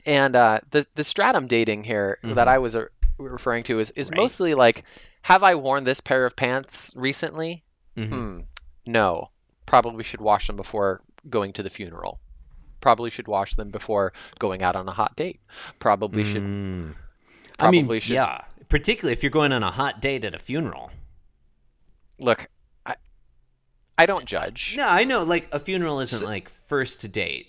and 0.05 0.35
uh, 0.35 0.59
the 0.71 0.85
the 0.95 1.03
stratum 1.03 1.47
dating 1.47 1.83
here 1.85 2.17
that 2.23 2.47
I 2.47 2.57
was 2.57 2.75
uh, 2.75 2.85
referring 3.17 3.63
to 3.63 3.79
is 3.79 3.91
is 3.91 4.07
Mm-hmm. 4.07 4.13
Right. 4.15 4.21
mostly 4.23 4.53
like, 4.55 4.83
have 5.21 5.43
I 5.43 5.55
worn 5.55 5.83
this 5.83 6.01
pair 6.01 6.25
of 6.25 6.35
pants 6.35 6.91
recently? 6.95 7.63
Mhm. 7.95 8.09
Hmm. 8.09 8.39
No. 8.85 9.29
Probably 9.65 10.03
should 10.03 10.21
wash 10.21 10.47
them 10.47 10.55
before 10.57 11.01
going 11.29 11.53
to 11.53 11.63
the 11.63 11.69
funeral. 11.71 12.19
Probably 12.81 13.09
should 13.09 13.27
wash 13.27 13.55
them 13.55 13.71
before 13.71 14.13
going 14.37 14.61
out 14.61 14.75
on 14.75 14.87
a 14.87 14.91
hot 14.93 15.15
date. 15.15 15.39
Probably 15.79 16.23
should. 16.23 16.43
Mm. 16.43 16.93
I 17.59 17.71
mean, 17.71 17.87
should- 17.99 18.13
yeah. 18.13 18.41
Particularly 18.69 19.13
if 19.13 19.23
you're 19.23 19.31
going 19.31 19.51
on 19.53 19.63
a 19.63 19.71
hot 19.71 20.01
date 20.01 20.23
at 20.25 20.35
a 20.35 20.39
funeral. 20.39 20.91
Look, 22.19 22.47
I, 23.97 24.05
don't 24.05 24.25
judge. 24.25 24.75
No, 24.77 24.87
I 24.87 25.03
know. 25.03 25.23
Like 25.23 25.47
a 25.51 25.59
funeral 25.59 25.99
isn't 25.99 26.25
like 26.25 26.49
first 26.49 27.11
date. 27.11 27.47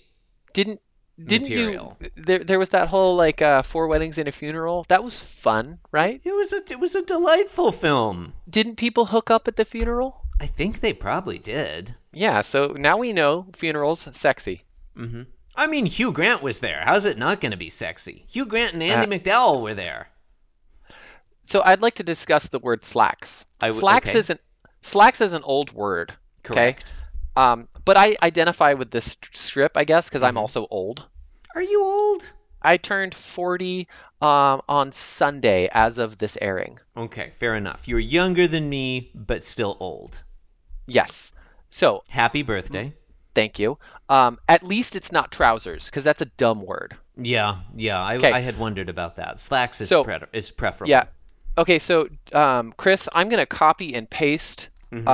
Didn't 0.53 0.81
didn't 1.23 1.49
Material. 1.49 1.97
you? 1.99 2.09
There 2.15 2.43
there 2.43 2.59
was 2.59 2.69
that 2.71 2.89
whole 2.89 3.15
like 3.15 3.41
uh, 3.41 3.63
four 3.63 3.87
weddings 3.87 4.17
and 4.17 4.27
a 4.27 4.31
funeral. 4.31 4.85
That 4.87 5.03
was 5.03 5.19
fun, 5.19 5.79
right? 5.91 6.21
It 6.23 6.33
was 6.33 6.53
a 6.53 6.61
it 6.69 6.79
was 6.79 6.93
a 6.93 7.01
delightful 7.01 7.71
film. 7.71 8.33
Didn't 8.49 8.75
people 8.75 9.05
hook 9.05 9.31
up 9.31 9.47
at 9.47 9.55
the 9.55 9.65
funeral? 9.65 10.21
I 10.39 10.45
think 10.45 10.79
they 10.79 10.93
probably 10.93 11.39
did. 11.39 11.95
Yeah. 12.13 12.41
So 12.41 12.67
now 12.77 12.97
we 12.97 13.13
know 13.13 13.47
funerals 13.55 14.07
sexy. 14.11 14.63
Mm-hmm. 14.95 15.23
I 15.55 15.65
mean, 15.65 15.87
Hugh 15.87 16.11
Grant 16.11 16.43
was 16.43 16.59
there. 16.59 16.83
How's 16.85 17.05
it 17.05 17.17
not 17.17 17.41
going 17.41 17.51
to 17.51 17.57
be 17.57 17.69
sexy? 17.69 18.25
Hugh 18.29 18.45
Grant 18.45 18.73
and 18.73 18.83
Andie 18.83 19.19
MacDowell 19.19 19.63
were 19.63 19.73
there. 19.73 20.09
So 21.43 21.63
I'd 21.65 21.81
like 21.81 21.95
to 21.95 22.03
discuss 22.03 22.47
the 22.47 22.59
word 22.59 22.85
slacks. 22.85 23.45
W- 23.59 23.79
slacks 23.79 24.09
okay. 24.09 24.19
isn't 24.19 24.41
slacks 24.81 25.21
is 25.21 25.33
an 25.33 25.41
old 25.43 25.71
word. 25.71 26.13
Correct. 26.53 26.93
Um, 27.35 27.67
but 27.85 27.97
I 27.97 28.17
identify 28.23 28.73
with 28.73 28.89
this 28.91 29.15
strip, 29.33 29.77
I 29.77 29.83
guess, 29.83 30.09
because 30.09 30.21
Mm-hmm. 30.21 30.29
I'm 30.29 30.37
also 30.37 30.67
old. 30.69 31.05
Are 31.55 31.61
you 31.61 31.83
old? 31.83 32.23
I 32.61 32.77
turned 32.77 33.13
40 33.13 33.87
um, 34.21 34.61
on 34.67 34.91
Sunday 34.91 35.69
as 35.71 35.99
of 35.99 36.17
this 36.17 36.37
airing. 36.41 36.79
Okay, 36.97 37.31
fair 37.35 37.55
enough. 37.55 37.87
You're 37.87 37.99
younger 37.99 38.47
than 38.47 38.67
me, 38.69 39.11
but 39.13 39.43
still 39.43 39.77
old. 39.79 40.23
Yes. 40.87 41.31
So 41.69 42.03
Happy 42.09 42.41
birthday. 42.41 42.93
thank 43.35 43.59
you. 43.59 43.77
Um, 44.09 44.39
at 44.49 44.63
least 44.63 44.95
it's 44.95 45.11
not 45.11 45.31
trousers, 45.31 45.85
because 45.85 46.03
that's 46.03 46.21
a 46.21 46.25
dumb 46.25 46.63
word. 46.63 46.95
Yeah, 47.17 47.59
yeah. 47.75 48.01
I, 48.01 48.17
Okay. 48.17 48.31
I 48.31 48.39
had 48.39 48.57
wondered 48.57 48.89
about 48.89 49.17
that. 49.17 49.39
Slacks 49.39 49.79
is 49.81 49.89
So- 49.89 50.03
pre- 50.03 50.17
is 50.33 50.49
preferable. 50.49 50.89
Yeah. 50.91 51.03
Okay, 51.57 51.79
so 51.79 52.07
um, 52.33 52.73
Chris, 52.77 53.09
I'm 53.13 53.29
gonna 53.29 53.45
copy 53.45 53.93
and 53.95 54.09
paste. 54.09 54.69
Mm-hmm. 54.91 55.07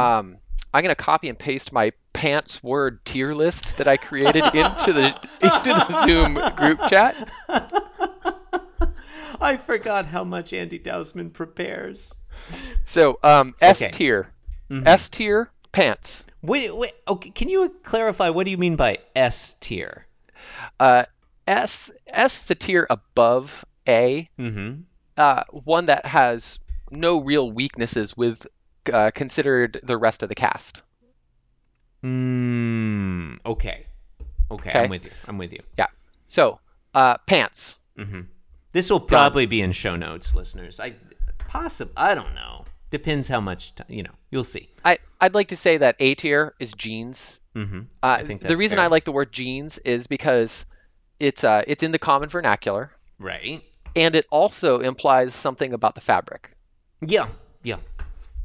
I'm 0.74 0.82
gonna 0.84 0.96
copy 0.96 1.30
and 1.30 1.38
paste 1.38 1.72
my 1.72 1.92
pants 2.14 2.64
word 2.64 3.04
tier 3.06 3.34
list 3.34 3.78
that 3.78 3.88
I 3.88 3.98
created 3.98 4.44
into 4.46 4.94
the 4.94 5.08
into 5.42 5.70
the 5.70 6.06
Zoom 6.06 6.34
group 6.56 6.80
chat. 6.90 7.30
I 9.42 9.58
forgot 9.58 10.06
how 10.06 10.24
much 10.24 10.54
Andy 10.54 10.80
Dousman 10.80 11.34
prepares. 11.34 12.16
So 12.84 13.20
um, 13.24 13.54
S 13.62 13.82
Okay. 13.82 13.92
tier, 13.92 14.30
Mm-hmm. 14.70 14.88
S 14.88 15.10
tier 15.10 15.52
pants. 15.72 16.26
Wait, 16.42 16.76
wait. 16.76 16.94
Okay, 17.08 17.30
can 17.32 17.50
you 17.50 17.70
clarify 17.84 18.30
what 18.30 18.46
do 18.46 18.52
you 18.52 18.58
mean 18.58 18.76
by 18.76 19.00
S 19.16 19.54
tier? 19.60 20.06
Uh, 20.80 21.06
S 21.48 21.92
S 22.08 22.44
is 22.44 22.52
a 22.52 22.56
tier 22.56 22.88
above 22.90 23.66
A. 23.88 24.30
Mm-hmm. 24.40 24.82
uh, 25.18 25.44
one 25.52 25.88
that 25.88 26.06
has 26.06 26.60
no 26.90 27.20
real 27.22 27.52
weaknesses 27.52 28.16
with 28.16 28.48
uh, 28.92 29.12
considered 29.12 29.80
the 29.84 29.98
rest 29.98 30.24
of 30.24 30.30
the 30.30 30.36
cast. 30.36 30.82
Mm, 32.04 33.40
okay. 33.46 33.86
okay. 34.52 34.70
Okay. 34.70 34.80
I'm 34.84 34.90
with 34.90 35.06
you. 35.06 35.12
I'm 35.28 35.38
with 35.38 35.54
you. 35.54 35.62
Yeah. 35.78 35.88
So, 36.28 36.60
uh, 36.94 37.18
pants. 37.26 37.80
Mm-hmm. 37.98 38.22
This 38.72 38.90
will 38.90 39.00
probably 39.00 39.46
be 39.46 39.62
in 39.62 39.72
show 39.72 39.96
notes, 39.96 40.36
listeners. 40.36 40.80
I 40.80 40.96
possible. 41.48 41.94
I 41.96 42.16
don't 42.16 42.34
know. 42.34 42.66
Depends 42.90 43.28
how 43.28 43.40
much. 43.40 43.74
You 43.88 44.04
know. 44.04 44.12
You'll 44.32 44.44
see. 44.44 44.70
I 44.84 44.98
I'd 45.22 45.36
like 45.36 45.50
to 45.50 45.56
say 45.56 45.78
that 45.78 45.96
A 46.00 46.16
tier 46.16 46.56
is 46.60 46.74
jeans. 46.74 47.40
Mm-hmm. 47.56 47.80
Uh, 48.02 48.08
I 48.20 48.24
think 48.24 48.42
the 48.42 48.58
reason 48.58 48.78
fair. 48.78 48.86
I 48.86 48.88
like 48.88 49.06
the 49.06 49.12
word 49.12 49.32
jeans 49.32 49.78
is 49.80 50.08
because 50.08 50.66
it's 51.20 51.44
uh 51.44 51.64
it's 51.68 51.84
in 51.84 51.92
the 51.92 52.00
common 52.00 52.30
vernacular 52.30 52.92
Right. 53.20 53.62
and 53.96 54.16
it 54.16 54.26
also 54.32 54.80
implies 54.80 55.36
something 55.36 55.72
about 55.74 55.94
the 55.94 56.02
fabric, 56.02 56.58
Yeah. 57.02 57.28
Yeah. 57.62 57.78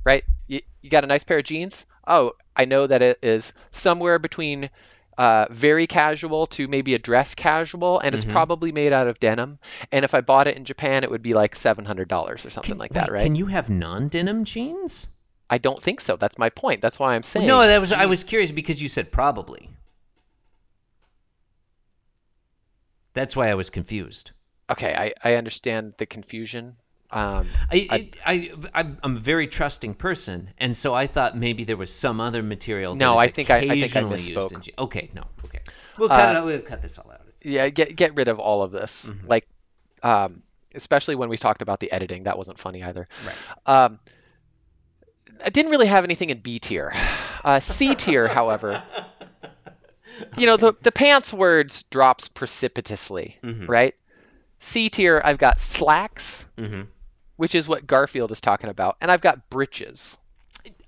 Right? 0.09 0.25
You, 0.47 0.61
you 0.81 0.89
got 0.89 1.05
a 1.05 1.07
nice 1.07 1.23
pair 1.23 1.39
of 1.39 1.45
jeans. 1.45 1.85
Oh, 2.07 2.33
I 2.57 2.65
know 2.65 2.87
that 2.87 3.03
it 3.03 3.19
is 3.23 3.53
somewhere 3.71 4.19
between 4.19 4.71
uh, 5.19 5.47
very 5.51 5.87
casual 5.87 6.47
to 6.47 6.67
maybe 6.67 6.95
a 6.95 6.99
dress 6.99 7.35
casual, 7.35 8.01
and 8.01 8.15
it's 8.15 8.25
Mm-hmm. 8.25 8.33
probably 8.33 8.73
made 8.73 8.93
out 8.93 9.07
of 9.07 9.21
denim. 9.21 9.59
And 9.93 10.05
if 10.05 10.15
I 10.15 10.23
bought 10.23 10.49
it 10.49 10.57
in 10.57 10.65
Japan, 10.65 11.05
it 11.05 11.11
would 11.11 11.23
be 11.23 11.35
like 11.35 11.55
seven 11.55 11.85
hundred 11.85 12.09
dollars 12.09 12.47
or 12.47 12.51
something 12.51 12.79
like 12.79 12.95
that, 12.95 13.13
right? 13.13 13.23
Can 13.23 13.35
you 13.35 13.47
have 13.47 13.69
non-denim 13.69 14.45
jeans? 14.45 15.09
I 15.51 15.59
don't 15.59 15.83
think 15.83 16.01
so. 16.01 16.17
That's 16.17 16.39
my 16.39 16.51
point. 16.51 16.81
That's 16.81 16.99
why 16.99 17.15
I'm 17.15 17.23
saying. 17.23 17.47
No, 17.47 17.67
that 17.67 17.81
was 17.81 17.93
I 17.93 18.07
was 18.07 18.25
curious 18.25 18.51
because 18.53 18.81
you 18.81 18.89
said 18.89 19.13
probably. 19.13 19.71
That's 23.15 23.37
why 23.37 23.49
I 23.51 23.55
was 23.55 23.69
confused. 23.71 24.31
Okay, 24.71 24.95
I, 24.95 25.13
I 25.25 25.35
understand 25.35 25.95
the 25.99 26.07
confusion. 26.07 26.77
Um, 27.11 27.49
I, 27.73 28.11
I, 28.27 28.53
I, 28.75 28.81
I'm 29.03 29.17
a 29.17 29.19
very 29.19 29.47
trusting 29.47 29.95
person, 29.95 30.51
and 30.59 30.77
so 30.77 30.95
I 30.95 31.07
thought 31.07 31.37
maybe 31.39 31.65
there 31.65 31.77
was 31.77 31.93
some 31.95 32.21
other 32.21 32.43
material. 32.43 32.95
No, 32.95 33.17
I 33.17 33.29
think 33.29 33.49
I- 33.51 33.57
I 33.59 33.81
think 33.81 33.97
I 33.97 34.03
misspoke. 34.03 34.53
in 34.69 34.75
okay, 34.79 35.11
no, 35.15 35.25
okay. 35.47 35.61
We'll 35.99 36.09
cut 36.11 36.27
Uh, 36.27 36.31
it 36.31 36.37
out. 36.37 36.45
We'll 36.45 36.61
cut 36.61 36.83
this 36.83 36.99
all 36.99 37.11
out. 37.11 37.23
yeah, 37.43 37.69
get 37.71 37.97
get 37.97 38.15
rid 38.15 38.29
of 38.29 38.39
all 38.39 38.63
of 38.63 38.73
this. 38.73 39.07
Mm-hmm. 39.07 39.27
Like, 39.27 39.49
um, 40.03 40.43
especially 40.75 41.15
when 41.15 41.31
we 41.31 41.39
talked 41.39 41.63
about 41.63 41.81
the 41.81 41.91
editing, 41.91 42.25
that 42.25 42.37
wasn't 42.37 42.59
funny 42.59 42.83
either. 42.83 43.09
Right. 43.27 43.35
Um, 43.87 43.99
I 45.43 45.49
didn't 45.51 45.71
really 45.71 45.87
have 45.87 46.05
anything 46.05 46.29
in 46.31 46.41
B 46.41 46.59
tier. 46.59 46.93
Uh, 47.43 47.61
C 47.61 47.95
tier, 47.95 48.29
however, 48.39 48.83
you 50.37 50.47
know, 50.47 50.57
the 50.59 50.75
the 50.83 50.93
pants 50.93 51.33
words 51.33 51.85
drops 51.85 52.29
precipitously, 52.29 53.39
Mm-hmm. 53.43 53.67
right? 53.67 53.95
C 54.61 54.91
tier, 54.91 55.23
I've 55.25 55.39
got 55.39 55.59
slacks, 55.61 56.45
hmm 56.59 56.83
which 57.39 57.55
is 57.55 57.67
what 57.67 57.87
Garfield 57.87 58.31
is 58.31 58.41
talking 58.43 58.69
about, 58.69 58.97
and 59.01 59.11
I've 59.11 59.23
got 59.23 59.49
Britches. 59.49 60.19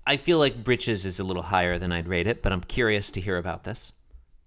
I 0.07 0.16
feel 0.16 0.38
like 0.38 0.64
britches 0.64 1.07
is 1.07 1.21
a 1.21 1.25
little 1.25 1.42
higher 1.42 1.78
than 1.78 1.92
I'd 1.92 2.09
rate 2.09 2.26
it, 2.26 2.42
but 2.42 2.52
I'm 2.52 2.62
curious 2.62 3.11
to 3.12 3.21
hear 3.21 3.37
about 3.38 3.64
this. 3.64 3.92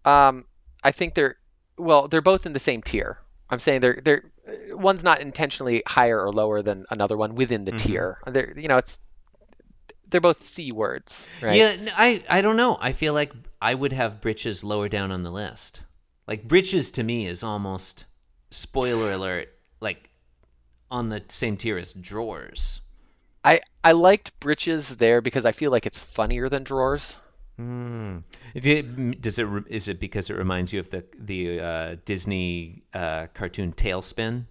Um, 0.04 0.46
I 0.84 0.92
think 0.92 1.14
they're 1.16 1.38
well, 1.78 2.08
they're 2.08 2.22
both 2.22 2.46
in 2.46 2.54
the 2.54 2.60
same 2.60 2.82
tier. 2.82 3.18
I'm 3.50 3.60
saying 3.60 3.80
they're 3.82 4.00
they're 4.04 4.24
one's 4.72 5.04
not 5.04 5.22
intentionally 5.22 5.82
higher 5.88 6.20
or 6.20 6.32
lower 6.32 6.62
than 6.62 6.86
another 6.90 7.16
one 7.16 7.36
within 7.36 7.66
the 7.66 7.72
Mm-hmm. 7.72 7.88
tier. 7.88 8.20
They're 8.28 8.54
you 8.60 8.68
know 8.68 8.78
it's 8.78 9.00
they're 10.10 10.20
both 10.22 10.46
C 10.46 10.72
words, 10.72 11.28
right? 11.42 11.56
Yeah, 11.56 11.76
I, 11.96 12.24
I 12.30 12.42
don't 12.42 12.58
know. 12.58 12.78
I 12.82 12.92
feel 12.92 13.14
like 13.14 13.32
I 13.62 13.74
would 13.74 13.94
have 13.94 14.22
britches 14.22 14.64
lower 14.64 14.90
down 14.90 15.12
on 15.12 15.24
the 15.24 15.32
list. 15.32 15.82
Like 16.28 16.48
britches 16.48 16.92
to 16.92 17.04
me 17.04 17.26
is 17.28 17.42
almost 17.44 18.06
spoiler 18.52 19.12
alert, 19.12 19.50
like 19.80 20.10
on 20.94 21.10
the 21.10 21.22
same 21.28 21.58
tier 21.58 21.78
as 21.78 21.92
drawers. 21.94 22.80
I 23.44 23.60
I 23.84 23.92
liked 23.92 24.40
breeches 24.40 24.96
there 24.98 25.20
because 25.22 25.44
I 25.46 25.52
feel 25.52 25.72
like 25.72 25.86
it's 25.86 26.00
funnier 26.00 26.48
than 26.48 26.64
drawers. 26.64 27.18
Hmm. 27.58 28.20
Did- 28.56 29.20
Does 29.22 29.38
it? 29.38 29.48
Is 29.70 29.88
it 29.90 30.00
because 30.00 30.30
it 30.30 30.38
reminds 30.38 30.72
you 30.72 30.80
of 30.80 30.90
the 30.90 31.04
the 31.20 31.60
uh, 31.60 31.96
Disney 32.06 32.84
uh, 32.94 33.28
cartoon 33.34 33.74
TaleSpin? 33.74 34.46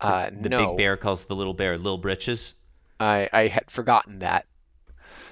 Uh, 0.00 0.30
The 0.30 0.48
no, 0.48 0.68
big 0.68 0.76
bear 0.78 0.96
calls 0.96 1.24
the 1.26 1.36
little 1.36 1.54
bear 1.54 1.78
Lil 1.78 1.98
Britches. 1.98 2.54
I 2.98 3.28
I 3.32 3.46
had 3.48 3.70
forgotten 3.70 4.18
that. 4.20 4.46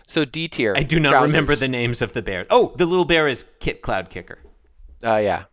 So 0.04 0.24
D 0.24 0.48
tier. 0.48 0.74
I 0.76 0.82
do 0.84 1.00
not 1.00 1.10
trousers. 1.10 1.32
remember 1.32 1.56
the 1.56 1.68
names 1.68 2.00
of 2.00 2.12
the 2.14 2.22
bear. 2.22 2.46
Oh, 2.48 2.72
the 2.76 2.86
little 2.86 3.04
bear 3.04 3.28
is 3.28 3.44
Kit 3.60 3.82
Cloudkicker. 3.82 4.36
Uh, 5.04 5.16
yeah, 5.16 5.44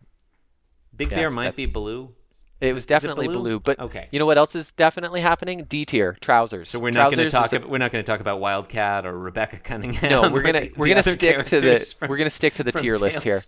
Big 0.96 1.10
bear 1.10 1.30
might 1.30 1.44
that- 1.46 1.56
be 1.56 1.66
Baloo. 1.66 2.14
It 2.58 2.72
was 2.72 2.74
it- 2.74 2.76
is 2.78 2.84
it 2.84 2.88
definitely 2.88 3.26
Baloo? 3.26 3.38
Baloo? 3.42 3.60
But 3.60 3.78
Okay. 3.80 4.08
you 4.10 4.18
know 4.18 4.24
what 4.26 4.38
else 4.38 4.54
is 4.54 4.72
definitely 4.72 5.20
happening? 5.20 5.64
D 5.68 5.84
tier 5.84 6.16
trousers. 6.20 6.70
So 6.70 6.78
we're 6.78 6.90
not 6.90 7.12
going 7.12 7.28
to 7.28 7.30
talk. 7.30 7.52
a- 7.52 7.56
About, 7.56 7.68
we're 7.68 7.78
not 7.78 7.92
going 7.92 8.02
to 8.04 8.10
talk 8.10 8.20
about 8.20 8.40
Wildcat 8.40 9.04
or 9.04 9.18
Rebecca 9.18 9.58
Cunningham. 9.58 10.10
No, 10.10 10.28
we're 10.30 10.42
gonna 10.42 10.68
we're 10.76 10.88
gonna 10.88 11.02
stick 11.02 11.44
to 11.44 11.60
the 11.60 11.94
from- 11.98 12.08
we're 12.08 12.16
gonna 12.16 12.30
stick 12.30 12.54
to 12.54 12.64
the 12.64 12.72
tier 12.72 12.96
list 12.96 13.22
here. 13.22 13.38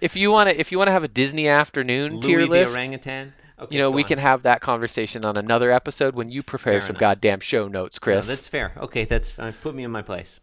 If 0.00 0.16
you 0.16 0.30
wanna 0.30 0.50
if 0.50 0.72
you 0.72 0.78
wanna 0.78 0.92
have 0.92 1.04
a 1.04 1.08
Disney 1.08 1.48
afternoon 1.48 2.14
Louie 2.14 2.22
tier 2.22 2.44
list, 2.46 2.74
orangutan. 2.74 3.32
Okay, 3.58 3.74
you 3.74 3.80
know 3.80 3.90
we 3.90 4.02
on. 4.02 4.08
can 4.08 4.18
have 4.18 4.42
that 4.42 4.60
conversation 4.60 5.24
on 5.24 5.36
another 5.38 5.70
episode 5.72 6.14
when 6.14 6.28
you 6.30 6.42
prepare 6.42 6.74
Fair 6.74 6.80
some 6.82 6.90
enough. 6.96 7.00
goddamn 7.00 7.40
show 7.40 7.68
notes, 7.68 7.98
No, 8.00 8.04
Chris. 8.04 8.28
that's 8.28 8.48
fair. 8.48 8.72
Okay, 8.78 9.04
that's 9.06 9.38
uh, 9.38 9.52
put 9.62 9.74
me 9.74 9.82
in 9.84 9.90
my 9.90 10.02
place. 10.02 10.40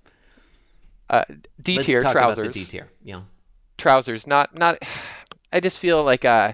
uh, 1.10 1.24
D 1.62 1.76
Let's 1.76 1.86
tier 1.86 2.02
talk 2.02 2.12
trousers. 2.12 2.46
About 2.46 2.54
the 2.54 2.60
D 2.60 2.66
tier. 2.66 2.90
Yeah. 3.04 3.22
trousers. 3.78 4.26
Not 4.28 4.56
not. 4.58 4.78
I 5.54 5.60
just 5.60 5.80
feel 5.80 6.04
like 6.04 6.26
uh, 6.26 6.54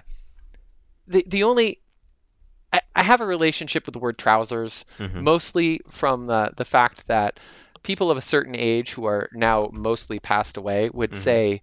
the 1.10 1.24
the 1.26 1.42
only 1.44 1.80
I, 2.72 2.80
I 2.94 3.02
have 3.02 3.20
a 3.20 3.26
relationship 3.26 3.84
with 3.86 3.92
the 3.92 3.98
word 3.98 4.16
trousers 4.16 4.84
Mhm. 4.98 5.22
mostly 5.22 5.80
from 5.88 6.26
the 6.26 6.52
the 6.56 6.64
fact 6.64 7.08
that 7.08 7.38
people 7.82 8.10
of 8.10 8.16
a 8.16 8.20
certain 8.22 8.54
age 8.54 8.92
who 8.92 9.04
are 9.06 9.28
now 9.32 9.68
mostly 9.72 10.20
passed 10.20 10.56
away 10.56 10.88
would 10.90 11.10
Mhm. 11.10 11.14
say, 11.14 11.62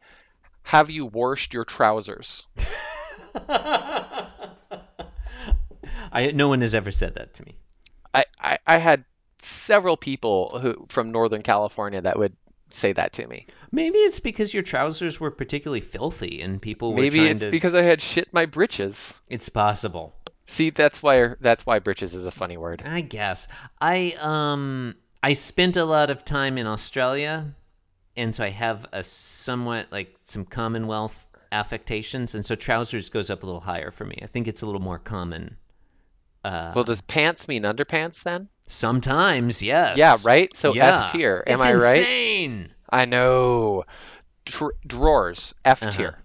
"Have 0.63 0.89
you 0.89 1.05
washed 1.05 1.53
your 1.53 1.65
trousers?" 1.65 2.45
I 6.11 6.31
no 6.33 6.49
one 6.49 6.61
has 6.61 6.75
ever 6.75 6.91
said 6.91 7.15
that 7.15 7.33
to 7.35 7.45
me. 7.45 7.57
I, 8.13 8.25
I, 8.39 8.57
I 8.65 8.77
had 8.77 9.05
several 9.37 9.97
people 9.97 10.59
who 10.61 10.85
from 10.89 11.11
Northern 11.11 11.43
California 11.43 12.01
that 12.01 12.17
would 12.17 12.35
say 12.69 12.93
that 12.93 13.13
to 13.13 13.27
me. 13.27 13.45
Maybe 13.71 13.97
it's 13.99 14.19
because 14.19 14.53
your 14.53 14.63
trousers 14.63 15.19
were 15.19 15.31
particularly 15.31 15.81
filthy 15.81 16.41
and 16.41 16.61
people 16.61 16.93
were 16.93 17.01
Maybe 17.01 17.25
it's 17.25 17.41
to. 17.41 17.51
because 17.51 17.75
I 17.75 17.81
had 17.81 18.01
shit 18.01 18.33
my 18.33 18.45
britches. 18.45 19.21
It's 19.29 19.49
possible. 19.49 20.15
See, 20.47 20.69
that's 20.69 21.03
why 21.03 21.35
that's 21.41 21.65
why 21.65 21.79
britches 21.79 22.15
is 22.15 22.25
a 22.25 22.31
funny 22.31 22.55
word. 22.57 22.81
I 22.85 23.01
guess. 23.01 23.47
I 23.81 24.15
um 24.21 24.95
I 25.21 25.33
spent 25.33 25.75
a 25.75 25.83
lot 25.85 26.09
of 26.09 26.23
time 26.23 26.57
in 26.57 26.67
Australia 26.67 27.53
and 28.15 28.33
so 28.33 28.43
I 28.45 28.49
have 28.49 28.85
a 28.93 29.03
somewhat 29.03 29.87
like 29.91 30.15
some 30.23 30.45
Commonwealth 30.45 31.25
affectations 31.51 32.33
and 32.35 32.45
so 32.45 32.55
trousers 32.55 33.09
goes 33.09 33.29
up 33.29 33.43
a 33.43 33.45
little 33.45 33.61
higher 33.61 33.91
for 33.91 34.05
me. 34.05 34.19
I 34.21 34.27
think 34.27 34.47
it's 34.47 34.61
a 34.61 34.65
little 34.65 34.81
more 34.81 34.99
common. 34.99 35.57
Uh 36.43 36.71
Well, 36.73 36.83
does 36.85 37.01
pants 37.01 37.47
mean 37.47 37.63
underpants 37.63 38.23
then? 38.23 38.47
Sometimes, 38.67 39.61
yes. 39.63 39.97
Yeah, 39.97 40.17
right. 40.23 40.51
So 40.61 40.73
Yeah. 40.73 41.05
S 41.05 41.11
tier. 41.11 41.43
Am 41.47 41.55
It's 41.55 41.63
I 41.65 41.73
right? 41.73 41.99
insane. 41.99 42.73
I 42.89 43.05
know. 43.05 43.83
Dr- 44.45 44.75
drawers 44.85 45.53
F 45.65 45.83
Uh-huh. 45.83 45.91
tier. 45.91 46.19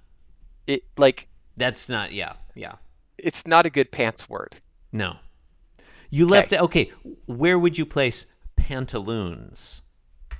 It 0.66 0.84
like 0.96 1.28
That's 1.56 1.88
not 1.88 2.12
yeah, 2.12 2.34
yeah. 2.54 2.74
it's 3.18 3.46
not 3.46 3.66
a 3.66 3.70
good 3.70 3.90
pants 3.90 4.28
word. 4.28 4.56
No. 4.92 5.16
You 6.10 6.26
left 6.26 6.52
okay, 6.52 6.92
where 7.26 7.58
would 7.58 7.78
you 7.78 7.86
place 7.86 8.26
pantaloons? 8.54 9.82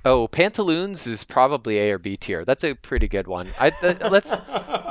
Oh, 0.05 0.27
pantaloons 0.27 1.07
is 1.07 1.23
probably 1.23 1.79
A 1.79 1.91
or 1.91 1.97
B 1.97 2.17
tier. 2.17 2.43
That's 2.43 2.63
a 2.65 2.73
pretty 2.73 3.07
good 3.07 3.25
one. 3.27 3.47
I, 3.59 3.69
th- 3.69 4.01
let's 4.01 4.29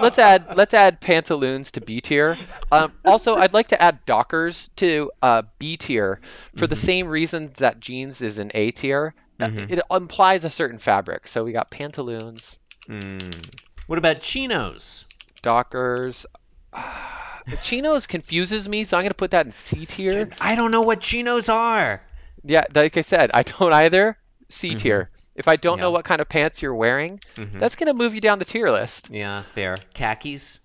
let's 0.01 0.19
add 0.19 0.57
let's 0.57 0.73
add 0.73 1.01
pantaloons 1.03 1.73
to 1.73 1.83
B 1.83 2.01
tier. 2.01 2.37
Um, 2.71 2.93
also, 3.05 3.37
I'd 3.37 3.53
like 3.53 3.69
to 3.69 3.83
add 3.83 4.05
Dockers 4.07 4.69
to 4.77 5.11
uh, 5.21 5.43
B 5.59 5.77
tier 5.77 6.21
for 6.57 6.67
the 6.67 6.77
same 6.77 7.09
reasons 7.09 7.53
that 7.55 7.79
jeans 7.79 8.23
is 8.23 8.39
an 8.39 8.53
A 8.55 8.71
tier. 8.71 9.15
Mhm. 9.39 9.71
It 9.71 9.81
implies 9.91 10.45
a 10.45 10.51
certain 10.51 10.79
fabric. 10.79 11.27
So 11.27 11.45
we 11.45 11.53
got 11.53 11.71
pantaloons, 11.71 12.59
Mm. 12.89 13.59
What 13.87 13.99
about 13.99 14.21
chinos? 14.23 15.05
Dockers. 15.43 16.25
the 16.73 17.57
chinos 17.63 18.07
confuses 18.07 18.69
me, 18.69 18.85
so 18.85 18.97
I'm 18.97 19.03
gonna 19.03 19.15
put 19.15 19.33
that 19.33 19.45
in 19.47 19.53
C 19.53 19.85
tier. 19.87 20.31
I 20.41 20.55
don't 20.55 20.71
know 20.71 20.83
what 20.83 21.01
chinos 21.01 21.49
are. 21.49 22.03
Yeah, 22.45 22.65
like 22.75 22.97
I 22.97 23.03
said, 23.03 23.31
I 23.35 23.43
don't 23.43 23.73
either. 23.85 24.17
C 24.53 24.75
tier. 24.75 25.11
If 25.35 25.49
I 25.49 25.57
don't 25.57 25.81
know 25.81 25.91
what 25.91 26.05
kind 26.05 26.21
of 26.21 26.29
pants 26.29 26.61
you're 26.63 26.75
wearing, 26.75 27.21
Mhm. 27.37 27.53
that's 27.59 27.75
gonna 27.77 27.95
move 27.95 28.15
you 28.15 28.21
down 28.21 28.39
the 28.39 28.45
tier 28.45 28.71
list. 28.71 29.09
Yeah, 29.11 29.43
fair. 29.43 29.77
Khakis. 29.95 30.61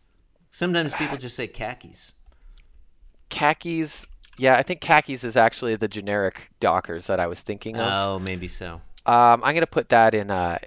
Sometimes 0.51 0.93
people 0.93 1.17
just 1.17 1.35
say 1.35 1.47
khakis. 1.47 2.13
khakis 3.29 4.07
yeah 4.37 4.55
i 4.55 4.63
think 4.63 4.79
khakis 4.81 5.23
is 5.23 5.35
actually 5.35 5.75
the 5.75 5.87
generic 5.87 6.49
dockers 6.59 7.07
that 7.07 7.19
i 7.19 7.27
was 7.27 7.41
thinking 7.41 7.75
of 7.77 7.87
Oh, 7.91 8.19
maybe 8.19 8.47
so. 8.47 8.75
um, 9.05 9.43
i'm 9.43 9.53
going 9.53 9.59
to 9.61 9.67
put 9.67 9.89
that 9.89 10.13
in 10.13 10.31
uh 10.31 10.57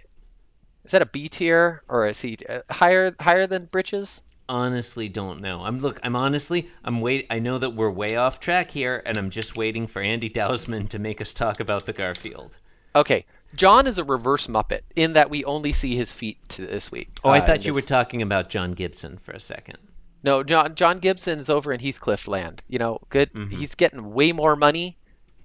is 0.85 0.91
that 0.93 1.03
a 1.03 1.07
b 1.07 1.29
tier 1.29 1.83
or 1.89 2.07
a 2.07 2.15
c 2.15 2.37
uh, 2.49 2.59
higher 2.71 3.15
higher 3.21 3.47
than 3.47 3.67
britches 3.67 4.23
Honestly, 4.49 5.09
don't 5.09 5.41
know. 5.41 5.63
I'm 5.63 5.79
look. 5.79 6.01
I'm 6.03 6.17
honestly. 6.17 6.69
I'm 6.83 7.01
wait. 7.01 7.25
I 7.31 7.39
know 7.39 7.59
that 7.59 7.71
we're 7.71 7.89
way 7.89 8.17
off 8.17 8.41
track 8.41 8.73
here, 8.73 9.01
and 9.07 9.17
I'm 9.17 9.31
just 9.31 9.57
waiting 9.57 9.87
for 9.87 10.03
Andy 10.03 10.29
Dousman 10.29 10.89
to 10.89 10.99
make 10.99 11.21
us 11.21 11.33
talk 11.33 11.61
about 11.61 11.87
the 11.87 11.93
Garfield. 11.93 12.57
Okay 12.95 13.25
john 13.55 13.87
is 13.87 13.99
a 13.99 14.05
reverse 14.05 14.47
muppet 14.47 14.81
in 14.97 15.15
that 15.15 15.31
we 15.31 15.45
only 15.45 15.73
see 15.73 15.95
his 15.97 16.13
feet 16.13 16.39
this 16.59 16.91
week 16.91 17.11
Oh, 17.25 17.31
I 17.31 17.41
uh, 17.41 17.47
thought 17.47 17.67
you 17.67 17.75
were 17.75 17.81
talking 17.83 18.23
about 18.23 18.49
John 18.49 18.73
Gibson 18.73 19.19
for 19.19 19.33
a 19.33 19.41
second. 19.41 19.79
no 20.23 20.43
john 20.43 20.75
john 20.75 20.99
gibson's 20.99 21.49
over 21.49 21.73
in 21.73 21.81
heathcliff 21.81 22.29
land 22.29 22.63
you 22.69 22.79
know 22.79 22.99
good 23.09 23.33
Mhm. 23.33 23.53
he's 23.53 23.75
getting 23.75 24.13
way 24.13 24.33
more 24.33 24.55
money 24.57 24.97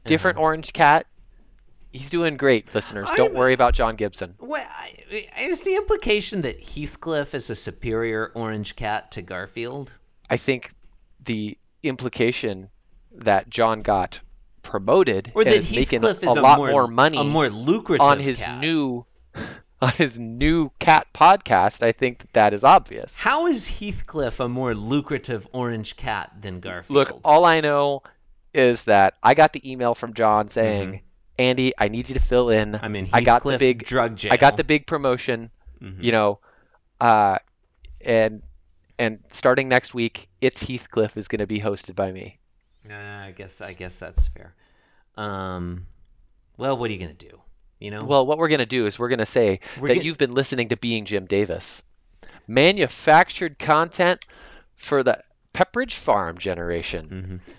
different 0.04 0.38
orange 0.38 0.74
cat 0.74 1.08
he's 1.94 2.10
doing 2.10 2.36
great 2.38 2.74
listeners 2.76 3.08
don't 3.16 3.28
I'm- 3.30 3.34
worry 3.36 3.54
about 3.54 3.74
john 3.74 3.96
gibson 3.96 4.36
I- 4.52 5.28
is 5.40 5.64
the 5.64 5.76
implication 5.76 6.42
that 6.42 6.60
Heathcliff 6.60 7.34
is 7.36 7.50
a 7.50 7.56
superior 7.56 8.32
orange 8.36 8.76
cat 8.76 9.12
to 9.12 9.22
Garfield? 9.22 9.92
I 10.30 10.38
think 10.38 10.72
the 11.24 11.58
implication 11.84 12.70
that 13.12 13.50
John 13.50 13.82
got 13.84 14.20
promoted 14.66 15.32
Or 15.36 15.44
and 15.44 15.52
that 15.52 15.58
is 15.60 15.72
making 15.72 16.02
Heathcliff 16.02 16.24
a 16.24 16.32
is 16.32 16.38
a, 16.38 16.42
lot 16.42 16.58
more, 16.58 16.72
more 16.72 16.88
money 16.88 17.18
a 17.18 17.24
more 17.24 17.50
lucrative 17.50 18.06
on 18.06 18.20
his 18.20 18.42
cat. 18.44 18.60
new 18.60 19.06
on 19.82 19.92
his 19.92 20.18
new 20.20 20.72
cat 20.80 21.08
podcast, 21.14 21.84
I 21.84 21.92
think 21.92 22.20
that, 22.20 22.34
that 22.34 22.54
is 22.54 22.64
obvious. 22.64 23.18
How 23.20 23.48
is 23.48 23.68
Heathcliff 23.68 24.40
a 24.40 24.50
more 24.50 24.74
lucrative 24.74 25.48
orange 25.54 25.96
cat 25.98 26.32
than 26.42 26.60
Garfield? 26.60 26.96
Look, 26.96 27.22
all 27.24 27.46
I 27.46 27.62
know 27.62 28.02
is 28.54 28.84
that 28.84 29.16
I 29.22 29.34
got 29.34 29.54
the 29.54 29.70
email 29.70 29.94
from 29.96 30.14
John 30.14 30.48
saying, 30.48 31.02
"Andy, 31.38 31.74
I 31.78 31.90
need 31.90 32.08
you 32.10 32.16
to 32.16 32.22
fill 32.22 32.50
in. 32.50 32.72
Mm-hmm. 32.72 32.86
I 32.86 32.88
mean, 32.88 33.10
I 33.14 33.22
got 33.22 33.44
the 33.44 33.50
Heathcliff 33.52 33.60
big 33.60 33.86
drug 33.86 34.16
jail. 34.16 34.32
I 34.34 34.38
got 34.38 34.56
the 34.58 34.64
big 34.64 34.88
promotion, 34.88 35.52
Mhm. 35.82 36.02
you 36.02 36.12
know, 36.14 36.40
uh, 37.02 37.38
and 38.02 38.42
and 38.98 39.20
starting 39.30 39.68
next 39.68 39.94
week, 39.94 40.30
it's 40.40 40.64
Heathcliff 40.64 41.18
is 41.18 41.28
going 41.28 41.40
to 41.40 41.48
be 41.48 41.60
hosted 41.60 41.96
by 41.96 42.14
me. 42.14 42.40
Uh, 42.90 42.94
I 43.26 43.32
guess 43.32 43.62
I 43.62 43.74
guess 43.74 43.98
that's 44.00 44.28
fair. 44.28 44.54
Um, 45.18 45.88
well, 46.58 46.78
what 46.78 46.90
are 46.90 46.94
you 46.94 47.00
gonna 47.00 47.14
do? 47.14 47.40
You 47.80 47.90
know, 47.90 48.04
Well, 48.06 48.26
what 48.26 48.38
we're 48.38 48.48
going 48.48 48.60
to 48.62 48.66
do 48.66 48.86
is 48.86 48.98
we're 48.98 49.10
going 49.10 49.20
to 49.20 49.26
say 49.26 49.60
We're 49.80 49.90
that 49.90 50.04
you've 50.06 50.18
been 50.18 50.34
listening 50.34 50.70
to 50.70 50.78
Being 50.78 51.04
Jim 51.04 51.26
Davis. 51.26 51.84
Manufactured 52.48 53.60
content 53.60 54.22
for 54.76 55.04
the 55.04 55.22
Pepperidge 55.54 55.94
Farm 55.94 56.38
generation. 56.38 57.42
Mhm. 57.46 57.52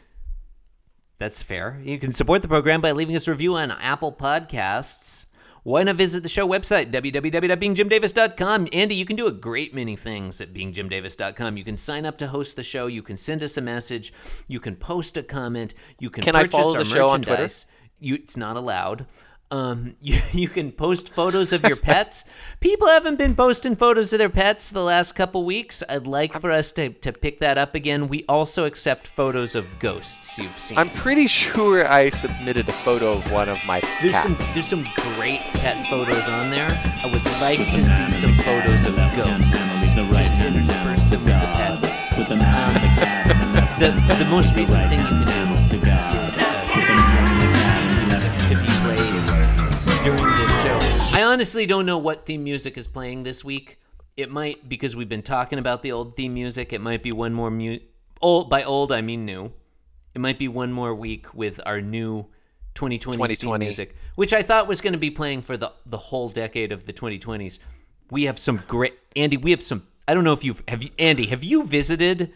That's 1.18 1.42
fair. 1.42 1.78
You 1.84 1.98
can 1.98 2.12
support 2.12 2.40
the 2.40 2.48
program 2.48 2.80
by 2.80 2.92
leaving 2.92 3.14
us 3.14 3.28
a 3.28 3.30
review 3.30 3.56
on 3.56 3.70
Apple 3.70 4.10
Podcasts. 4.10 5.26
Why 5.66 5.82
not 5.82 5.96
visit 5.96 6.22
the 6.22 6.28
show 6.28 6.46
website, 6.46 6.92
www.beingjimdavis.com? 6.92 8.68
Andy, 8.72 8.94
you 8.94 9.04
can 9.04 9.16
do 9.16 9.26
a 9.26 9.32
great 9.32 9.74
many 9.74 9.96
things 9.96 10.40
at 10.40 10.54
beingjimdavis.com. 10.54 11.56
You 11.56 11.64
can 11.64 11.76
sign 11.76 12.06
up 12.06 12.16
to 12.18 12.28
host 12.28 12.54
the 12.54 12.62
show. 12.62 12.86
You 12.86 13.02
can 13.02 13.16
send 13.16 13.42
us 13.42 13.56
a 13.56 13.60
message. 13.60 14.12
You 14.46 14.60
can 14.60 14.76
post 14.76 15.16
a 15.16 15.24
comment. 15.24 15.74
You 15.98 16.08
can, 16.08 16.22
Can 16.22 16.36
I 16.36 16.42
purchase 16.42 16.52
follow 16.52 16.76
our 16.76 16.84
the 16.84 16.88
show 16.88 17.08
on 17.08 17.22
Twitter? 17.22 17.30
merchandise. 17.32 17.66
You, 17.98 18.14
it's 18.14 18.36
not 18.36 18.56
allowed. 18.56 19.06
Um, 19.50 19.94
you, 20.00 20.18
you 20.32 20.48
can 20.48 20.72
post 20.72 21.08
photos 21.08 21.52
of 21.52 21.62
your 21.64 21.76
pets. 21.76 22.24
People 22.60 22.88
haven't 22.88 23.16
been 23.16 23.36
posting 23.36 23.76
photos 23.76 24.12
of 24.12 24.18
their 24.18 24.30
pets 24.30 24.70
the 24.70 24.82
last 24.82 25.12
couple 25.12 25.44
weeks. 25.44 25.82
I'd 25.88 26.06
like 26.06 26.38
for 26.40 26.50
us 26.50 26.72
to, 26.72 26.90
to 26.90 27.12
pick 27.12 27.40
that 27.40 27.58
up 27.58 27.74
again. 27.74 28.08
We 28.08 28.24
also 28.28 28.64
accept 28.64 29.06
photos 29.06 29.54
of 29.54 29.66
ghosts 29.78 30.38
you've 30.38 30.58
seen. 30.58 30.78
I'm 30.78 30.90
pretty 30.90 31.26
sure 31.26 31.86
I 31.86 32.10
submitted 32.10 32.68
a 32.68 32.72
photo 32.72 33.12
of 33.12 33.32
one 33.32 33.48
of 33.48 33.64
my 33.66 33.80
there's 34.00 34.12
cats. 34.12 34.24
some 34.24 34.36
there's 34.54 34.66
some 34.66 34.84
great 35.16 35.40
pet 35.60 35.86
photos 35.86 36.28
on 36.28 36.50
there. 36.50 36.68
I 37.04 37.10
would 37.12 37.24
like 37.40 37.58
to 37.58 37.84
see 37.84 38.10
some 38.10 38.34
photos 38.38 38.86
of 38.86 38.96
ghosts. 39.16 39.52
Just 39.94 40.34
intersperse 40.34 41.04
them 41.10 41.24
with 41.24 41.40
the 41.40 41.50
pets. 41.54 41.92
With 42.18 42.28
the 42.28 42.36
man, 42.36 42.74
the 42.74 43.04
cat, 43.04 43.78
the 43.78 43.90
The 43.90 44.24
the 44.24 44.30
most 44.30 44.54
recent 44.56 44.88
thing 44.88 45.00
you 45.00 45.06
can 45.06 45.24
do 45.24 45.55
honestly 51.36 51.66
don't 51.66 51.84
know 51.84 51.98
what 51.98 52.24
theme 52.24 52.42
music 52.42 52.78
is 52.78 52.88
playing 52.88 53.22
this 53.22 53.44
week. 53.44 53.78
It 54.16 54.30
might 54.30 54.70
because 54.70 54.96
we've 54.96 55.06
been 55.06 55.22
talking 55.22 55.58
about 55.58 55.82
the 55.82 55.92
old 55.92 56.16
theme 56.16 56.32
music. 56.32 56.72
It 56.72 56.80
might 56.80 57.02
be 57.02 57.12
one 57.12 57.34
more 57.34 57.50
mu- 57.50 57.80
old 58.22 58.48
by 58.48 58.62
old 58.62 58.90
I 58.90 59.02
mean 59.02 59.26
new. 59.26 59.52
It 60.14 60.22
might 60.22 60.38
be 60.38 60.48
one 60.48 60.72
more 60.72 60.94
week 60.94 61.34
with 61.34 61.60
our 61.66 61.82
new 61.82 62.24
2020 62.74 63.18
theme 63.18 63.18
2020. 63.18 63.64
music, 63.66 63.96
which 64.14 64.32
I 64.32 64.40
thought 64.40 64.66
was 64.66 64.80
going 64.80 64.94
to 64.94 64.98
be 64.98 65.10
playing 65.10 65.42
for 65.42 65.58
the 65.58 65.72
the 65.84 65.98
whole 65.98 66.30
decade 66.30 66.72
of 66.72 66.86
the 66.86 66.94
2020s. 66.94 67.58
We 68.10 68.22
have 68.22 68.38
some 68.38 68.56
great 68.66 68.94
Andy. 69.14 69.36
We 69.36 69.50
have 69.50 69.62
some. 69.62 69.86
I 70.08 70.14
don't 70.14 70.24
know 70.24 70.32
if 70.32 70.42
you've 70.42 70.62
have 70.68 70.82
you 70.82 70.88
Andy. 70.98 71.26
Have 71.26 71.44
you 71.44 71.64
visited? 71.64 72.32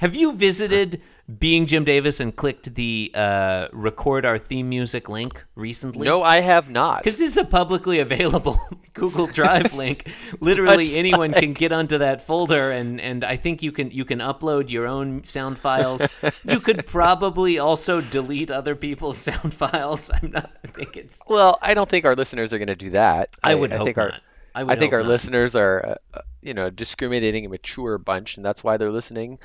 Have 0.00 0.16
you 0.16 0.32
visited 0.32 1.02
being 1.28 1.66
Jim 1.66 1.84
Davis 1.84 2.20
and 2.20 2.34
clicked 2.34 2.74
the 2.74 3.10
uh, 3.14 3.68
record 3.72 4.24
our 4.24 4.38
theme 4.38 4.68
music 4.68 5.08
link 5.08 5.44
recently? 5.54 6.06
No, 6.06 6.22
I 6.22 6.40
have 6.40 6.70
not. 6.70 7.04
Because 7.04 7.18
this 7.18 7.32
is 7.32 7.36
a 7.36 7.44
publicly 7.44 7.98
available 7.98 8.58
Google 8.94 9.26
Drive 9.26 9.74
link. 9.74 10.10
Literally 10.40 10.96
anyone 10.96 11.32
can 11.32 11.52
get 11.52 11.70
onto 11.70 11.98
that 11.98 12.22
folder, 12.22 12.70
and, 12.70 13.00
and 13.00 13.24
I 13.24 13.36
think 13.36 13.62
you 13.62 13.72
can 13.72 13.90
you 13.90 14.04
can 14.04 14.20
upload 14.20 14.70
your 14.70 14.86
own 14.86 15.24
sound 15.24 15.58
files. 15.58 16.06
you 16.44 16.60
could 16.60 16.86
probably 16.86 17.58
also 17.58 18.00
delete 18.00 18.50
other 18.50 18.74
people's 18.74 19.18
sound 19.28 19.52
files. 19.52 20.10
I'm 20.10 20.30
not. 20.30 20.50
I 20.64 20.68
think 20.68 20.96
it's. 20.96 21.20
Well, 21.28 21.58
I 21.60 21.74
don't 21.74 21.88
think 21.88 22.06
our 22.06 22.16
listeners 22.16 22.52
are 22.54 22.58
going 22.58 22.68
to 22.68 22.76
do 22.76 22.90
that. 22.90 23.36
I 23.42 23.54
would 23.54 23.72
hope 23.72 23.84
think 23.84 23.96
not. 23.98 24.12
our 24.12 24.20
I 24.54 24.62
would 24.64 24.72
I 24.72 24.78
think 24.78 24.92
our 24.92 25.00
not. 25.00 25.08
listeners 25.08 25.54
are, 25.54 25.98
uh, 26.14 26.20
you 26.42 26.54
know, 26.54 26.70
discriminating 26.70 27.44
and 27.44 27.52
mature 27.52 27.98
bunch, 27.98 28.36
and 28.36 28.44
that's 28.44 28.64
why 28.64 28.76
they're 28.76 28.90
listening 28.90 29.38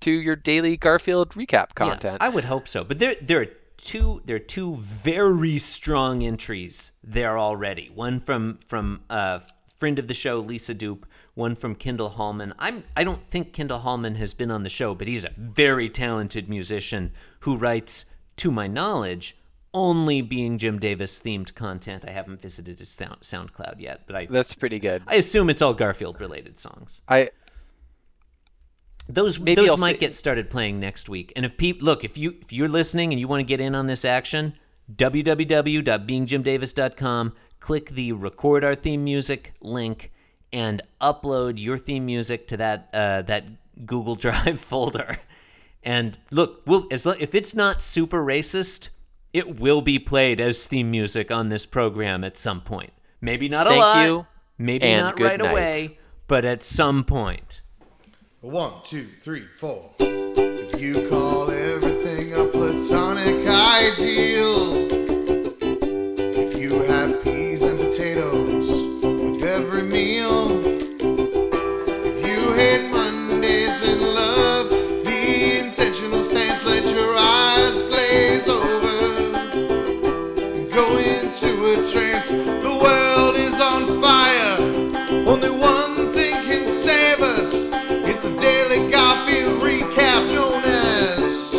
to 0.00 0.10
your 0.10 0.36
daily 0.36 0.76
Garfield 0.76 1.30
recap 1.30 1.52
Yeah, 1.52 1.74
content. 1.74 2.18
I 2.20 2.28
would 2.28 2.44
hope 2.44 2.68
so. 2.68 2.84
But 2.84 2.98
there 2.98 3.14
there 3.20 3.40
are 3.40 3.48
two 3.76 4.22
there 4.24 4.36
are 4.36 4.40
two 4.40 4.74
very 4.76 5.58
strong 5.58 6.22
entries 6.22 6.92
there 7.02 7.38
already. 7.38 7.90
One 7.94 8.20
from 8.20 8.58
from 8.66 9.02
uh, 9.10 9.40
friend 9.76 9.98
of 9.98 10.08
the 10.08 10.14
show 10.14 10.38
Lisa 10.40 10.74
Dupe, 10.74 11.06
one 11.34 11.54
from 11.54 11.74
Kendall 11.74 12.10
Hallman. 12.10 12.54
I'm 12.58 12.84
I 12.96 13.04
don't 13.04 13.24
think 13.24 13.52
Kendall 13.52 13.80
Hallman 13.80 14.16
has 14.16 14.34
been 14.34 14.50
on 14.50 14.62
the 14.62 14.68
show, 14.68 14.94
but 14.94 15.08
he's 15.08 15.24
a 15.24 15.32
very 15.36 15.88
talented 15.88 16.48
musician 16.48 17.12
who 17.40 17.56
writes, 17.56 18.06
to 18.36 18.50
my 18.50 18.66
knowledge, 18.66 19.36
only 19.72 20.22
being 20.22 20.58
Jim 20.58 20.78
Davis 20.78 21.20
themed 21.20 21.54
content. 21.54 22.04
I 22.06 22.10
haven't 22.10 22.40
visited 22.40 22.78
his 22.78 22.88
sound, 22.88 23.20
SoundCloud 23.20 23.80
yet, 23.80 24.02
but 24.06 24.16
I 24.16 24.26
That's 24.26 24.54
pretty 24.54 24.78
good. 24.78 25.02
I 25.06 25.16
assume 25.16 25.50
it's 25.50 25.62
all 25.62 25.74
Garfield 25.74 26.20
related 26.20 26.58
songs. 26.58 27.00
I 27.08 27.30
Those 29.08 29.38
Maybe 29.38 29.60
those 29.60 29.70
I'll 29.70 29.76
might 29.76 29.96
say- 29.96 30.00
get 30.00 30.14
started 30.14 30.50
playing 30.50 30.80
next 30.80 31.08
week. 31.08 31.32
And 31.36 31.44
if 31.44 31.56
people 31.56 31.84
look, 31.84 32.04
if 32.04 32.16
you 32.16 32.36
if 32.40 32.52
you're 32.52 32.68
listening 32.68 33.12
and 33.12 33.20
you 33.20 33.28
want 33.28 33.40
to 33.40 33.44
get 33.44 33.60
in 33.60 33.74
on 33.74 33.86
this 33.86 34.04
action, 34.04 34.54
www.beingjimdavis.com, 34.94 37.32
click 37.60 37.90
the 37.90 38.12
record 38.12 38.64
our 38.64 38.74
theme 38.74 39.04
music 39.04 39.54
link 39.60 40.10
and 40.52 40.82
upload 41.00 41.60
your 41.60 41.78
theme 41.78 42.06
music 42.06 42.48
to 42.48 42.56
that 42.56 42.88
uh, 42.92 43.22
that 43.22 43.44
Google 43.86 44.14
Drive 44.16 44.60
folder. 44.60 45.18
And 45.82 46.18
look, 46.30 46.62
we'll 46.66 46.86
as 46.90 47.06
if 47.06 47.34
it's 47.34 47.54
not 47.54 47.82
super 47.82 48.24
racist, 48.24 48.88
it 49.32 49.58
will 49.60 49.82
be 49.82 49.98
played 49.98 50.40
as 50.40 50.66
theme 50.66 50.90
music 50.90 51.30
on 51.30 51.50
this 51.50 51.66
program 51.66 52.24
at 52.24 52.38
some 52.38 52.60
point. 52.60 52.92
Maybe 53.20 53.48
not 53.48 53.66
a 53.66 53.70
Thank 53.70 53.82
lot, 53.82 54.06
you, 54.06 54.26
maybe 54.58 54.90
not 54.96 55.20
right 55.20 55.38
night. 55.38 55.50
away, 55.50 55.98
but 56.26 56.44
at 56.44 56.64
some 56.64 57.04
point. 57.04 57.60
One, 58.44 58.74
two, 58.84 59.06
three, 59.22 59.46
four. 59.46 59.90
If 60.00 60.78
you 60.78 61.08
call 61.08 61.50
everything 61.50 62.34
a 62.34 62.44
platonic 62.44 63.38
ideal, 63.48 64.74
if 66.36 66.60
you 66.60 66.82
have 66.82 67.24
peas 67.24 67.62
and 67.62 67.78
potatoes 67.78 68.70
with 69.02 69.42
every 69.44 69.84
meal, 69.84 70.60
if 70.62 72.28
you 72.28 72.52
hate 72.52 72.90
Mondays 72.90 73.80
in 73.80 73.98
love, 74.14 74.68
the 74.68 75.60
intentional 75.64 76.22
stance, 76.22 76.62
let 76.66 76.84
your 76.94 77.16
eyes 77.16 77.80
glaze 77.80 78.46
over 78.46 79.38
and 80.52 80.70
go 80.70 80.98
into 80.98 81.80
a 81.80 81.90
trance. 81.90 82.43
It's 87.56 88.24
the 88.24 88.36
Daily 88.36 88.90
Garfield 88.90 89.62
recap 89.62 90.26
known 90.34 90.64
as 90.64 91.54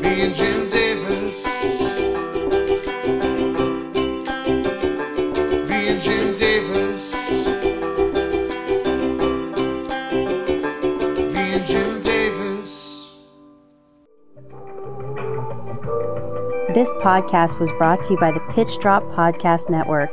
me 0.00 0.22
and 0.22 0.34
Jim 0.34 0.68
Davis. 0.68 1.46
Me 5.68 5.88
and 5.88 6.00
Jim 6.00 6.34
Davis. 6.36 7.14
Me 11.34 11.54
and 11.54 11.66
Jim 11.66 12.00
Davis. 12.00 13.16
This 16.72 16.88
podcast 17.02 17.58
was 17.58 17.72
brought 17.78 18.04
to 18.04 18.12
you 18.12 18.20
by 18.20 18.30
the 18.30 18.40
Pitch 18.54 18.78
Drop 18.78 19.02
Podcast 19.06 19.68
Network. 19.68 20.12